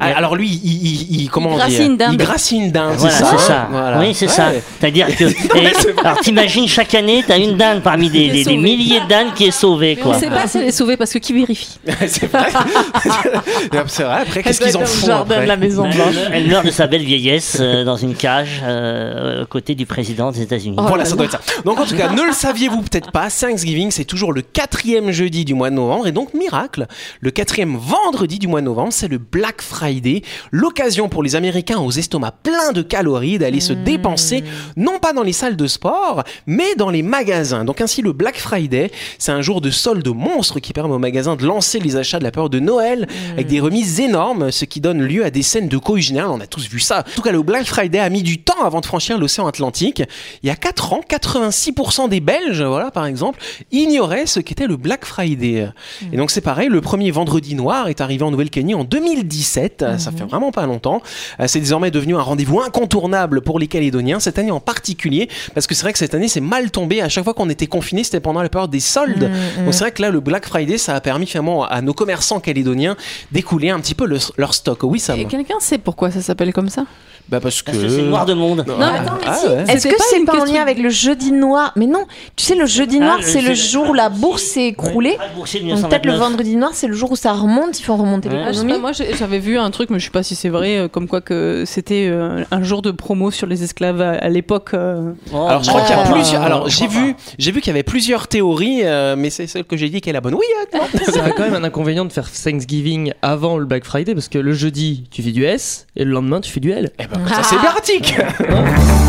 Ah, 0.01 0.13
Alors 0.17 0.37
lui, 0.37 0.49
il, 0.49 0.87
il, 0.87 1.21
il- 1.23 1.31
comment 1.31 1.57
Il 1.69 1.83
une 1.83 1.97
dinde. 1.97 2.13
Il 2.13 2.19
gracie 2.19 2.57
une 2.57 2.71
dinde, 2.71 2.95
Voilà, 2.97 3.15
c'est 3.15 3.25
ça 3.25 3.31
c'est 3.33 3.45
ça. 3.47 3.69
Voilà. 3.71 3.99
Oui, 3.99 4.15
c'est 4.15 4.27
Ouais. 4.27 4.33
ça. 4.33 4.51
C'est-à-dire 4.81 5.15
que. 5.17 5.25
et- 5.59 6.05
alors, 6.05 6.21
t'imagines, 6.21 6.67
chaque 6.69 6.95
année, 6.95 7.25
t'as 7.27 7.39
une 7.39 7.57
dinde 7.57 7.83
parmi 7.83 8.11
des, 8.11 8.45
milliers 8.57 9.01
de 9.01 9.07
dindes 9.09 9.35
qui 9.35 9.45
est 9.47 9.51
sauvée, 9.51 9.95
Mais 9.97 10.03
quoi. 10.03 10.17
on 10.17 10.19
sait 10.19 10.29
pas 10.31 10.47
si 10.47 10.59
elle 10.59 10.69
est 10.69 10.73
sauvée 10.73 10.97
parce 10.97 11.13
que 11.13 11.19
qui 11.19 11.33
vérifie 11.33 11.79
c'est 12.07 12.27
vrai. 12.31 12.49
c'est 13.87 14.03
vrai. 14.05 14.21
Après, 14.23 14.43
qu'est-ce 14.43 14.61
qu'ils 14.61 14.77
en 14.77 14.85
font 14.85 15.07
jardin 15.07 15.43
de 15.43 15.47
la 15.47 15.57
Maison 15.57 15.83
Blanche. 15.83 16.15
elle 16.33 16.47
meurt 16.49 16.65
de 16.67 16.71
sa 16.71 16.87
belle 16.87 17.03
vieillesse 17.05 17.59
euh, 17.61 17.85
dans 17.85 17.97
une 17.97 18.15
cage 18.15 18.61
euh, 18.65 19.43
aux 19.43 19.47
côtés 19.47 19.75
du 19.75 19.87
président 19.87 20.31
des 20.33 20.43
États-Unis. 20.43 20.77
Voilà, 20.79 21.05
ça 21.05 21.17
doit 21.17 21.27
être 21.27 21.33
ça. 21.33 21.41
Donc 21.65 21.79
en 21.81 21.85
tout 21.85 21.97
cas, 21.97 22.11
ne 22.11 22.23
le 22.23 22.33
saviez-vous 22.33 22.83
peut-être 22.83 23.11
pas, 23.13 23.29
Thanksgiving, 23.31 23.91
c'est 23.91 24.05
toujours 24.05 24.33
le 24.33 24.43
quatrième 24.43 25.11
jeudi 25.11 25.45
du 25.45 25.55
mois 25.55 25.71
de 25.71 25.75
novembre, 25.75 26.07
et 26.07 26.13
donc 26.13 26.35
miracle, 26.35 26.87
le 27.21 27.31
quatrième 27.31 27.77
vendredi 27.77 28.39
du 28.39 28.49
mois 28.49 28.61
de 28.61 28.67
novembre, 28.67 28.93
c'est 28.93 29.09
le 29.09 29.19
Black 29.19 29.63
Friday, 29.67 30.23
l'occasion 30.51 31.09
pour 31.09 31.23
les 31.23 31.37
Américains 31.37 31.79
aux 31.79 31.91
estomacs 31.91 32.37
pleins 32.43 32.73
de 32.73 32.83
calories 32.83 33.39
d'aller 33.39 33.61
se 33.61 33.73
dépenser, 33.73 34.45
non 34.77 34.99
pas 34.99 35.13
dans 35.13 35.23
les 35.23 35.33
salles 35.33 35.57
de 35.57 35.67
sport, 35.67 36.25
mais 36.47 36.75
dans 36.77 36.91
les 36.91 37.03
magasins. 37.03 37.65
Donc 37.65 37.81
ainsi, 37.81 38.03
le 38.03 38.13
Black 38.13 38.39
Friday, 38.39 38.91
c'est 39.19 39.33
un 39.33 39.43
jour 39.43 39.61
de 39.61 39.71
solde 39.71 40.09
monstre 40.09 40.61
qui 40.61 40.73
permet 40.73 40.95
aux 40.95 40.99
magasins 40.99 41.37
de 41.37 41.45
lancer 41.45 41.79
les 41.79 41.97
achats 41.97 42.19
de 42.19 42.25
la 42.25 42.31
période 42.31 42.53
de 42.53 42.61
Noël 42.61 43.07
avec 43.33 43.47
des 43.49 43.61
remises 43.61 44.01
énormes, 44.01 44.51
ce 44.51 44.65
qui 44.65 44.81
donne 44.81 45.03
lieu 45.03 45.25
à 45.25 45.31
des 45.31 45.43
scènes 45.43 45.69
de 45.69 45.79
coïs 45.79 46.05
générales. 46.05 46.31
On 46.31 46.41
a 46.41 46.47
tous 46.47 46.69
vu 46.69 46.81
ça. 46.81 47.01
En 47.01 47.15
tout 47.17 47.23
cas, 47.23 47.33
le 47.33 47.43
Black 47.43 47.67
Friday 47.67 47.99
a 47.99 48.09
mis 48.09 48.23
du 48.23 48.39
temps 48.39 48.65
avant 48.65 48.81
de 48.81 48.87
franchir 48.87 49.19
l'océan 49.19 49.47
Atlantique. 49.47 50.03
Il 50.43 50.47
y 50.47 50.51
a 50.51 50.57
4 50.57 50.93
ans, 50.93 51.01
86% 51.09 52.09
des 52.09 52.21
Belges, 52.21 52.63
voilà, 52.63 52.91
par 52.91 53.07
exemple, 53.07 53.41
ignoraient 53.73 54.27
ce 54.27 54.41
qu'était 54.41 54.67
le 54.67 54.77
Black 54.77 55.05
Friday. 55.05 55.69
Et 56.13 56.17
donc, 56.17 56.31
c'est 56.31 56.41
pareil, 56.41 56.69
le 56.69 56.81
premier 56.81 57.11
vendredi 57.11 57.55
noir 57.55 57.89
est 57.89 58.01
arrivé 58.01 58.25
en 58.25 58.31
Nouvelle-Calédonie 58.31 58.75
en 58.75 58.85
2017. 58.85 59.56
Ça 59.99 60.11
fait 60.13 60.25
vraiment 60.25 60.53
pas 60.53 60.67
longtemps. 60.67 61.01
Euh, 61.41 61.47
C'est 61.47 61.61
désormais 61.61 61.91
devenu 61.91 62.17
un 62.17 62.21
rendez-vous 62.23 62.61
incontournable 62.61 63.41
pour 63.41 63.59
les 63.59 63.67
Calédoniens, 63.67 64.21
cette 64.21 64.39
année 64.39 64.51
en 64.51 64.61
particulier, 64.61 65.29
parce 65.55 65.67
que 65.67 65.75
c'est 65.75 65.83
vrai 65.83 65.93
que 65.93 65.99
cette 65.99 66.15
année, 66.15 66.29
c'est 66.29 66.41
mal 66.41 66.71
tombé. 66.71 67.01
À 67.03 67.09
chaque 67.09 67.25
fois 67.25 67.35
qu'on 67.35 67.49
était 67.51 67.67
confiné, 67.67 68.05
c'était 68.05 68.21
pendant 68.21 68.43
la 68.43 68.49
période 68.49 68.71
des 68.71 68.81
soldes. 68.81 69.31
Donc, 69.65 69.73
c'est 69.75 69.81
vrai 69.81 69.93
que 69.93 70.03
là, 70.03 70.11
le 70.11 70.21
Black 70.21 70.47
Friday, 70.47 70.79
ça 70.79 70.95
a 70.95 71.01
permis 71.01 71.27
finalement 71.27 71.65
à 71.65 71.81
nos 71.83 71.95
commerçants 71.95 72.41
calédoniens 72.41 72.97
d'écouler 73.33 73.71
un 73.71 73.81
petit 73.81 73.95
peu 73.95 74.07
le- 74.07 74.19
leur 74.37 74.55
stock. 74.55 74.83
Oui, 74.83 75.01
ça 75.01 75.17
Et 75.17 75.25
quelqu'un 75.25 75.55
sait 75.61 75.79
pourquoi 75.79 76.11
ça 76.11 76.21
s'appelle 76.21 76.53
comme 76.53 76.69
ça? 76.69 76.85
Bah, 77.29 77.41
parce 77.41 77.61
que. 77.63 77.73
C'est 77.73 78.03
noir 78.03 78.25
de 78.25 78.35
monde. 78.35 78.65
Non, 78.69 78.75
attends, 78.81 79.15
mais 79.21 79.27
ah, 79.27 79.35
si. 79.35 79.47
ouais. 79.49 79.65
Est-ce 79.67 79.89
que 79.89 79.95
c'est 79.99 80.19
une 80.19 80.27
pas 80.27 80.41
en 80.41 80.45
lien 80.45 80.63
avec 80.63 80.79
le 80.79 80.91
jeudi 80.91 81.33
noir? 81.33 81.73
Mais 81.75 81.87
non, 81.87 82.05
tu 82.37 82.45
sais, 82.45 82.55
le 82.55 82.67
jeudi 82.67 82.99
Ah, 83.01 83.05
noir, 83.05 83.19
c'est 83.23 83.41
le 83.43 83.53
jour 83.55 83.91
où 83.91 83.95
la 83.95 84.09
bourse 84.11 84.43
s'est 84.45 84.67
écroulée. 84.69 85.17
Ah, 85.19 85.25
de 85.35 85.35
Donc 85.35 85.47
peut-être 85.89 86.07
le 86.07 86.13
1929. 86.13 86.19
vendredi 86.21 86.57
noir, 86.57 86.71
c'est 86.73 86.87
le 86.87 86.95
jour 86.95 87.11
où 87.11 87.17
ça 87.17 87.33
remonte, 87.33 87.81
il 87.81 87.83
faut 87.83 87.97
remonter 87.97 88.29
Ouais. 88.29 88.43
Ah, 88.47 88.51
l'économie. 88.51 88.73
pas, 88.75 88.79
moi 88.79 88.93
j'avais 89.37 89.47
vu 89.53 89.59
un 89.59 89.71
truc, 89.71 89.91
mais 89.91 89.99
je 89.99 90.05
sais 90.07 90.11
pas 90.11 90.23
si 90.23 90.35
c'est 90.35 90.49
vrai, 90.49 90.79
euh, 90.79 90.89
comme 90.89 91.07
quoi 91.09 91.21
que 91.21 91.65
c'était 91.67 92.07
euh, 92.09 92.43
un 92.51 92.63
jour 92.63 92.81
de 92.83 92.91
promo 92.91 93.31
sur 93.31 93.47
les 93.47 93.63
esclaves 93.63 94.01
à, 94.01 94.13
à 94.13 94.29
l'époque. 94.29 94.71
euh. 94.75 95.13
Oh, 95.33 95.47
Alors 95.47 95.63
je 95.63 95.69
crois 95.69 95.83
qu'il 95.83 95.95
y 95.95 95.99
a 95.99 96.05
Ah. 96.07 96.13
plusieurs. 96.13 96.43
Alors 96.43 96.69
j'ai 96.69 96.87
vu, 96.87 97.15
j'ai 97.39 97.53
vu 97.53 97.61
qu'il 97.61 97.69
y 97.71 97.75
avait 97.75 97.83
plusieurs 97.83 98.29
théories, 98.29 98.81
euh, 98.85 99.15
mais 99.17 99.29
c'est 99.31 99.47
celle 99.47 99.65
que 99.65 99.77
j'ai 99.77 99.89
dit 99.91 100.01
qui 100.01 100.09
est 100.11 100.13
la 100.15 100.21
bonne. 100.23 100.35
Oui, 100.35 100.47
euh, 100.75 100.79
non. 100.79 101.13
Ça 101.13 101.25
a 101.25 101.31
quand 101.33 101.43
même 101.43 101.55
un 101.55 101.65
inconvénient 101.65 102.05
de 102.07 102.13
faire 102.13 102.31
Thanksgiving 102.31 103.13
avant 103.23 103.59
le 103.59 103.67
Black 103.67 103.85
Friday 103.85 104.15
parce 104.15 104.29
que 104.29 104.39
le 104.39 104.53
jeudi 104.53 105.05
tu 105.11 105.23
fais 105.23 105.33
du 105.33 105.45
S 105.45 105.87
et 105.97 106.05
le 106.05 106.13
lendemain 106.13 106.41
tu 106.41 106.51
fais 106.51 106.61
du 106.61 106.71
L. 106.71 106.91
Eh 106.99 107.07
ben, 107.07 107.21
ça 107.29 107.43
c'est 107.43 107.57
pratique. 107.57 108.17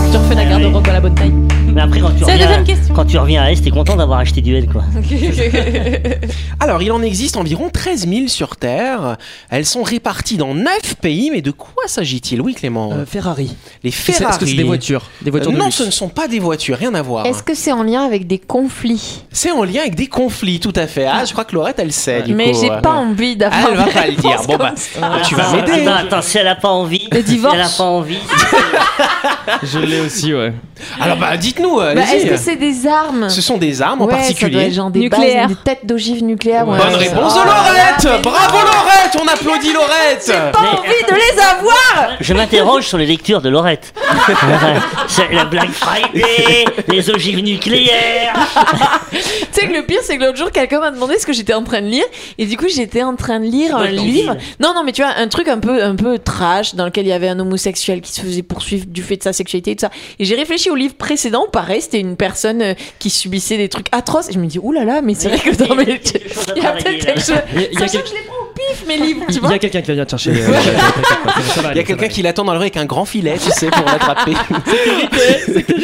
Tu 0.10 0.15
refais 0.17 0.36
la 0.36 0.46
garde-robe 0.46 0.88
à 0.88 0.93
la 0.93 1.01
bonne 1.01 1.15
taille. 1.15 1.34
Mais 1.77 1.84
après, 1.84 2.00
quand 2.00 2.10
tu, 2.10 2.24
reviens, 2.24 2.63
quand 2.96 3.05
tu 3.05 3.17
reviens 3.19 3.43
à 3.43 3.51
Est, 3.51 3.63
t'es 3.63 3.69
content 3.69 3.96
d'avoir 3.96 4.17
acheté 4.17 4.41
du 4.41 4.55
L, 4.57 4.67
quoi. 4.67 4.84
Alors 6.60 6.81
il 6.81 6.91
en 6.91 7.03
existe 7.03 7.38
environ 7.38 7.69
13 7.72 8.07
000 8.10 8.27
sur 8.29 8.57
Terre. 8.57 9.17
Elles 9.51 9.67
sont 9.67 9.84
réparties 9.84 10.38
dans 10.38 10.55
9 10.55 10.96
pays, 11.00 11.29
mais 11.31 11.41
de 11.43 11.51
quoi 11.51 11.84
s'agit-il? 11.86 12.41
Oui, 12.41 12.55
Clément. 12.55 12.93
Euh, 12.93 13.05
Ferrari. 13.05 13.55
Les 13.84 13.89
Est-ce 13.89 14.07
que 14.07 14.12
Ferrari. 14.13 14.38
c'est 14.50 14.55
des 14.55 14.63
voitures? 14.63 15.03
Des 15.22 15.29
voitures 15.29 15.51
Euh, 15.51 15.53
de 15.53 15.60
non, 15.60 15.65
luxe. 15.65 15.77
ce 15.77 15.84
ne 15.84 15.91
sont 15.91 16.10
pas 16.10 16.27
des 16.27 16.39
voitures, 16.39 16.77
rien 16.79 16.96
à 16.96 17.03
voir. 17.03 17.27
Est-ce 17.27 17.43
que 17.43 17.53
c'est 17.53 17.72
en 17.72 17.84
lien 17.84 18.03
avec 18.03 18.25
des 18.25 18.39
conflits? 18.39 19.22
C'est 19.31 19.51
en 19.51 19.63
lien 19.63 19.81
avec 19.81 19.93
des 19.93 20.07
conflits, 20.07 20.60
tout 20.60 20.74
à 20.75 20.88
fait. 20.88 21.05
Ah, 21.05 21.25
je 21.25 21.31
crois 21.31 21.46
que 21.46 21.53
Laurette, 21.53 21.77
elle 21.77 21.93
sait. 21.93 22.24
Du 22.24 22.34
Mais 22.34 22.53
j'ai 22.60 22.72
euh, 22.72 22.81
pas 22.81 22.93
envie 22.93 23.36
d'avoir. 23.36 23.67
Elle 23.69 23.77
va 23.77 23.86
pas 23.86 24.07
le 24.07 24.15
dire. 24.15 24.41
Bon 24.48 24.57
bah, 24.57 24.74
tu 25.27 25.36
vas 25.36 25.51
m'aider. 25.53 25.84
Attends, 25.88 26.07
attends, 26.07 26.22
si 26.24 26.39
elle 26.39 26.48
a 26.48 26.55
pas 26.55 26.69
envie. 26.69 27.07
Les 27.12 27.19
Si 27.22 27.34
divorces. 27.34 27.53
elle 27.55 27.62
a 27.62 27.69
pas 27.69 27.84
envie. 27.84 28.17
Je 29.62 29.77
l'ai 29.77 30.01
aussi, 30.01 30.34
ouais. 30.34 30.53
Alors 31.00 31.17
bah, 31.17 31.38
dites-nous 31.38 31.67
dites-nous, 31.76 31.78
Bah. 31.96 32.02
Est-ce 32.14 32.26
que 32.28 32.38
c'est 32.38 32.56
des 32.56 32.88
armes 32.88 33.30
Ce 33.30 33.42
sont 33.42 33.58
des 33.58 33.82
armes 33.82 34.02
en 34.02 34.06
Ouais, 34.06 34.12
ça 34.14 34.18
doit 34.18 34.28
particulier. 34.28 34.60
être 34.68 34.74
genre 34.74 34.90
des 34.92 35.00
Nucléaires. 35.02 35.48
bases, 35.48 35.58
des 35.58 35.64
têtes 35.64 35.86
d'ogives 35.86 36.24
nucléaires. 36.24 36.68
ouais. 36.68 36.78
Bonne 36.78 36.96
réponse 36.96 37.34
de 37.36 37.40
Oh 37.42 37.46
Laurette 37.46 38.22
Bravo. 38.24 38.58
Laurette 38.58 39.18
On 39.22 39.28
applaudit 39.28 39.74
Laurette 39.74 40.32
Pas 40.54 40.60
envie 40.60 41.04
de 41.10 41.16
les 41.16 41.40
avoir 41.40 42.18
Je 42.20 42.34
m'interroge 42.34 42.86
sur 42.88 42.98
les 42.98 43.06
lectures 43.06 43.42
de 43.42 43.50
Laurette. 43.50 43.94
C'est 45.08 45.32
la 45.32 45.46
Black 45.46 45.70
Friday, 45.72 46.66
les 46.88 47.10
ogives 47.10 47.40
nucléaires. 47.44 48.34
Tu 49.12 49.62
sais 49.64 49.68
que 49.70 49.74
le 49.74 49.84
pire, 49.84 50.00
c'est 50.04 50.18
que 50.18 50.24
l'autre 50.24 50.38
jour, 50.38 50.52
quelqu'un 50.52 50.80
m'a 50.80 50.92
demandé 50.92 51.18
ce 51.18 51.26
que 51.26 51.34
j'étais 51.34 51.54
en 51.54 51.64
train 51.64 51.82
de 51.82 51.88
lire. 51.88 52.04
Et 52.38 52.46
du 52.46 52.58
coup, 52.58 52.68
j'étais 52.68 53.02
en 53.02 53.16
train 53.16 53.40
de 53.40 53.46
lire 53.46 53.76
un 53.76 53.88
livre. 53.88 54.36
Non, 54.60 54.74
non, 54.76 54.84
mais 54.84 54.92
tu 54.92 55.02
vois, 55.02 55.14
un 55.18 55.28
truc 55.28 55.48
un 55.48 55.58
peu, 55.60 55.82
un 55.84 55.96
peu 55.96 56.20
trash 56.20 56.76
dans 56.76 56.86
lequel 56.86 57.06
il 57.08 57.10
y 57.10 57.14
avait 57.14 57.30
un 57.30 57.40
homosexuel 57.40 58.02
qui 58.02 58.12
se 58.12 58.22
faisait 58.22 58.44
poursuivre 58.44 58.86
du 58.88 59.02
fait 59.02 59.18
de 59.18 59.24
sa 59.24 59.34
sexualité 59.34 59.72
et 59.72 59.76
tout 59.76 59.82
ça. 59.86 59.92
Et 60.20 60.26
j'ai 60.26 60.36
réfléchi 60.36 60.70
au 60.70 60.76
livre 60.76 60.94
précédent. 60.96 61.46
C'était 61.82 62.00
une 62.00 62.16
personne 62.18 62.62
euh, 62.62 62.74
qui 63.00 63.10
subissait 63.10 63.58
des 63.58 63.70
trucs 63.70 63.88
atroces. 63.92 64.30
Et 64.30 64.34
je 64.34 64.40
me 64.40 64.46
dis, 64.48 64.60
oulala, 64.60 65.02
mais 65.02 65.14
c'est 65.14 65.30
vrai 65.30 65.40
que 65.40 65.56
dans 65.56 65.76
mes. 65.76 65.84
Il 66.56 66.64
y 66.64 66.66
a 66.66 66.72
peut-être 66.72 67.06
là. 67.06 67.14
quelque 67.14 67.20
chose. 67.22 67.36
Il 67.56 67.62
y 67.62 67.66
a- 67.66 67.70
il 67.72 68.37
pif, 68.58 68.86
mes 68.88 68.98
livres, 68.98 69.26
tu 69.30 69.40
Il 69.44 69.50
y 69.50 69.54
a 69.54 69.60
quelqu'un 69.60 69.82
qui 69.82 69.92
vient 69.92 70.04
de 70.04 70.10
chercher. 70.10 70.32
euh, 70.36 70.60
Il 71.72 71.78
y 71.78 71.80
a 71.80 71.84
quelqu'un 71.84 72.08
qui 72.08 72.22
l'attend 72.22 72.44
dans 72.44 72.54
le 72.54 72.60
rue 72.60 72.66
avec 72.66 72.78
un 72.78 72.86
grand 72.86 73.06
filet, 73.06 73.38
tu 73.38 73.52
sais, 73.52 73.70
pour 73.70 73.86
l'attraper. 73.86 74.34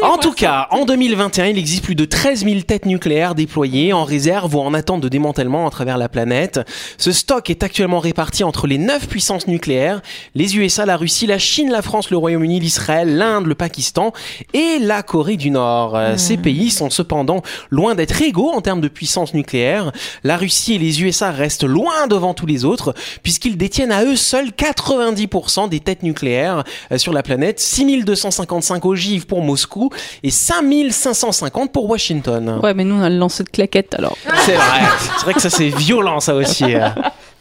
En 0.02 0.16
tout 0.16 0.32
cas, 0.32 0.66
en 0.70 0.86
2021, 0.86 1.46
il 1.46 1.58
existe 1.58 1.84
plus 1.84 1.94
de 1.94 2.04
13 2.04 2.44
000 2.44 2.60
têtes 2.62 2.86
nucléaires 2.86 3.34
déployées 3.34 3.92
en 3.92 4.04
réserve 4.04 4.54
ou 4.54 4.60
en 4.60 4.72
attente 4.72 5.00
de 5.02 5.08
démantèlement 5.08 5.66
à 5.66 5.70
travers 5.70 5.98
la 5.98 6.08
planète. 6.08 6.60
Ce 6.96 7.12
stock 7.12 7.50
est 7.50 7.62
actuellement 7.62 7.98
réparti 7.98 8.42
entre 8.42 8.66
les 8.66 8.78
9 8.78 9.08
puissances 9.08 9.46
nucléaires, 9.46 10.00
les 10.34 10.56
USA, 10.56 10.86
la 10.86 10.96
Russie, 10.96 11.26
la 11.26 11.38
Chine, 11.38 11.70
la 11.70 11.82
France, 11.82 12.10
le 12.10 12.16
Royaume-Uni, 12.16 12.60
l'Israël, 12.60 13.16
l'Inde, 13.16 13.46
le 13.46 13.54
Pakistan 13.54 14.12
et 14.54 14.78
la 14.80 15.02
Corée 15.02 15.36
du 15.36 15.50
Nord. 15.50 15.96
Euh, 15.96 16.16
Ces 16.16 16.36
pays 16.36 16.70
sont 16.70 16.90
cependant 16.90 17.42
loin 17.70 17.94
d'être 17.94 18.22
égaux 18.22 18.50
en 18.50 18.62
termes 18.62 18.80
de 18.80 18.88
puissance 18.88 19.34
nucléaire. 19.34 19.92
La 20.24 20.36
Russie 20.36 20.74
et 20.74 20.78
les 20.78 21.02
USA 21.02 21.30
restent 21.30 21.64
loin 21.64 22.06
devant 22.10 22.34
tous 22.34 22.44
les 22.46 22.64
autres 22.66 22.92
puisqu'ils 23.22 23.56
détiennent 23.56 23.92
à 23.92 24.04
eux 24.04 24.16
seuls 24.16 24.48
90% 24.50 25.68
des 25.70 25.80
têtes 25.80 26.02
nucléaires 26.02 26.64
euh, 26.92 26.98
sur 26.98 27.12
la 27.14 27.22
planète, 27.22 27.58
6255 27.60 28.84
ogives 28.84 29.26
pour 29.26 29.42
Moscou 29.42 29.88
et 30.22 30.30
5550 30.30 31.72
pour 31.72 31.88
Washington. 31.88 32.60
Ouais, 32.62 32.74
mais 32.74 32.84
nous 32.84 32.96
on 32.96 33.02
a 33.02 33.08
le 33.08 33.16
lancer 33.16 33.44
de 33.44 33.48
claquettes 33.48 33.94
alors. 33.94 34.16
C'est 34.44 34.52
vrai, 34.54 34.80
c'est 35.16 35.24
vrai 35.24 35.34
que 35.34 35.40
ça 35.40 35.50
c'est 35.50 35.68
violent 35.68 36.20
ça 36.20 36.34
aussi. 36.34 36.74
euh. 36.74 36.88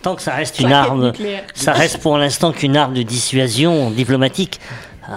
Tant 0.02 0.16
que 0.16 0.22
ça 0.22 0.32
reste 0.34 0.62
une 0.62 0.72
arme, 0.72 1.12
ça 1.54 1.74
reste 1.74 1.98
pour 1.98 2.18
l'instant 2.18 2.54
qu'une 2.54 2.78
arme 2.78 2.94
de 2.94 3.02
dissuasion 3.02 3.90
diplomatique. 3.92 4.62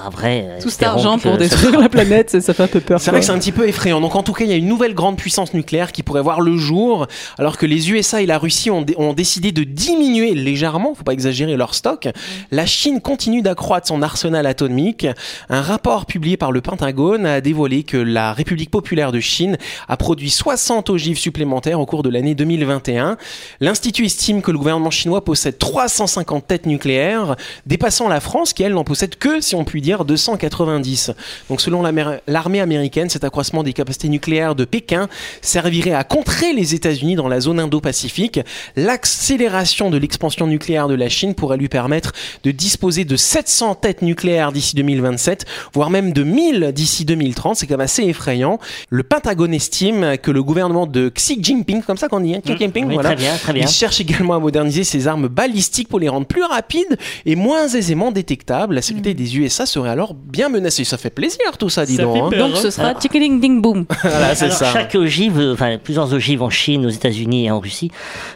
Après, 0.06 0.58
Tout 0.62 0.70
cet 0.70 0.82
argent 0.84 1.18
pour 1.18 1.36
détruire 1.36 1.70
sera- 1.72 1.82
la 1.82 1.88
planète, 1.88 2.30
ça, 2.30 2.40
ça 2.40 2.54
fait 2.54 2.62
un 2.62 2.66
peu 2.68 2.80
peur. 2.80 3.00
C'est 3.00 3.10
vrai 3.10 3.20
que 3.20 3.26
c'est 3.26 3.32
un 3.32 3.38
petit 3.38 3.52
peu 3.52 3.68
effrayant. 3.68 4.00
Donc 4.00 4.14
en 4.16 4.22
tout 4.22 4.32
cas, 4.32 4.44
il 4.44 4.50
y 4.50 4.54
a 4.54 4.56
une 4.56 4.66
nouvelle 4.68 4.94
grande 4.94 5.16
puissance 5.16 5.52
nucléaire 5.54 5.92
qui 5.92 6.02
pourrait 6.02 6.22
voir 6.22 6.40
le 6.40 6.56
jour, 6.56 7.06
alors 7.38 7.58
que 7.58 7.66
les 7.66 7.90
USA 7.90 8.22
et 8.22 8.26
la 8.26 8.38
Russie 8.38 8.70
ont, 8.70 8.82
dé- 8.82 8.94
ont 8.96 9.12
décidé 9.12 9.52
de 9.52 9.64
diminuer 9.64 10.34
légèrement, 10.34 10.94
faut 10.94 11.04
pas 11.04 11.12
exagérer 11.12 11.56
leur 11.56 11.74
stock. 11.74 12.08
La 12.50 12.64
Chine 12.66 13.00
continue 13.00 13.42
d'accroître 13.42 13.88
son 13.88 14.02
arsenal 14.02 14.46
atomique. 14.46 15.06
Un 15.48 15.60
rapport 15.62 16.06
publié 16.06 16.36
par 16.36 16.52
le 16.52 16.60
Pentagone 16.60 17.26
a 17.26 17.40
dévoilé 17.40 17.82
que 17.82 17.96
la 17.96 18.32
République 18.32 18.70
populaire 18.70 19.12
de 19.12 19.20
Chine 19.20 19.58
a 19.88 19.96
produit 19.96 20.30
60 20.30 20.88
ogives 20.90 21.18
supplémentaires 21.18 21.80
au 21.80 21.86
cours 21.86 22.02
de 22.02 22.08
l'année 22.08 22.34
2021. 22.34 23.16
L'Institut 23.60 24.06
estime 24.06 24.42
que 24.42 24.50
le 24.50 24.58
gouvernement 24.58 24.90
chinois 24.90 25.24
possède 25.24 25.58
350 25.58 26.46
têtes 26.46 26.66
nucléaires, 26.66 27.36
dépassant 27.66 28.08
la 28.08 28.20
France 28.20 28.52
qui, 28.52 28.62
elle, 28.62 28.72
n'en 28.74 28.84
possède 28.84 29.16
que, 29.16 29.40
si 29.40 29.54
on 29.54 29.64
peut 29.64 29.80
dire, 29.82 30.04
290. 30.04 31.10
Donc 31.50 31.60
selon 31.60 31.82
l'armée 32.26 32.60
américaine, 32.60 33.10
cet 33.10 33.24
accroissement 33.24 33.62
des 33.62 33.72
capacités 33.72 34.08
nucléaires 34.08 34.54
de 34.54 34.64
Pékin 34.64 35.08
servirait 35.40 35.92
à 35.92 36.04
contrer 36.04 36.52
les 36.52 36.74
États-Unis 36.74 37.16
dans 37.16 37.28
la 37.28 37.40
zone 37.40 37.60
Indo-Pacifique. 37.60 38.40
L'accélération 38.76 39.90
de 39.90 39.98
l'expansion 39.98 40.46
nucléaire 40.46 40.86
de 40.86 40.94
la 40.94 41.08
Chine 41.08 41.34
pourrait 41.34 41.56
lui 41.56 41.68
permettre 41.68 42.12
de 42.44 42.50
disposer 42.50 43.04
de 43.04 43.16
700 43.16 43.74
têtes 43.76 44.02
nucléaires 44.02 44.52
d'ici 44.52 44.76
2027, 44.76 45.44
voire 45.72 45.90
même 45.90 46.12
de 46.12 46.22
1000 46.22 46.72
d'ici 46.74 47.04
2030. 47.04 47.56
C'est 47.56 47.66
quand 47.66 47.74
même 47.74 47.80
assez 47.80 48.04
effrayant. 48.04 48.58
Le 48.90 49.02
Pentagone 49.02 49.54
estime 49.54 50.16
que 50.18 50.30
le 50.30 50.42
gouvernement 50.42 50.86
de 50.86 51.08
Xi 51.08 51.38
Jinping, 51.42 51.82
comme 51.82 51.96
ça 51.96 52.08
qu'on 52.08 52.20
dit, 52.20 52.34
hein, 52.34 52.40
Xi 52.44 52.56
Jinping, 52.56 52.86
Oui, 52.86 52.94
voilà, 52.94 53.10
Très 53.10 53.16
bien, 53.16 53.36
très 53.36 53.52
bien. 53.52 53.62
il 53.62 53.68
cherche 53.68 54.00
également 54.00 54.34
à 54.34 54.38
moderniser 54.38 54.84
ses 54.84 55.08
armes 55.08 55.28
balistiques 55.28 55.88
pour 55.88 55.98
les 55.98 56.08
rendre 56.08 56.26
plus 56.26 56.44
rapides 56.44 56.96
et 57.26 57.34
moins 57.34 57.66
aisément 57.68 58.12
détectables. 58.12 58.74
La 58.74 58.82
sécurité 58.82 59.14
des 59.14 59.36
USA 59.38 59.61
serait 59.66 59.90
alors 59.90 60.14
bien 60.14 60.48
menacée. 60.48 60.84
Ça 60.84 60.98
fait 60.98 61.10
plaisir 61.10 61.56
tout 61.58 61.68
ça, 61.68 61.84
dis 61.86 61.96
Ça 61.96 62.02
donc. 62.04 62.32
hein. 62.34 62.38
Donc 62.38 62.56
ce 62.56 62.70
sera 62.70 62.94
ticketing 62.94 63.40
ding 63.40 63.60
boom. 63.62 63.84
Voilà, 64.02 64.34
c'est 64.34 64.46
Alors, 64.46 64.56
ça. 64.56 64.72
chaque 64.72 64.94
ogive, 64.94 65.38
enfin 65.52 65.78
plusieurs 65.82 66.12
ogives 66.12 66.42
en 66.42 66.50
Chine, 66.50 66.86
aux 66.86 66.90
États-Unis 66.90 67.46
et 67.46 67.50
en 67.50 67.60
Russie, 67.60 67.90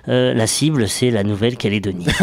euh, 0.09 0.35
la 0.35 0.47
cible 0.47 0.88
c'est 0.88 1.11
la 1.11 1.23
Nouvelle-Calédonie. 1.25 2.06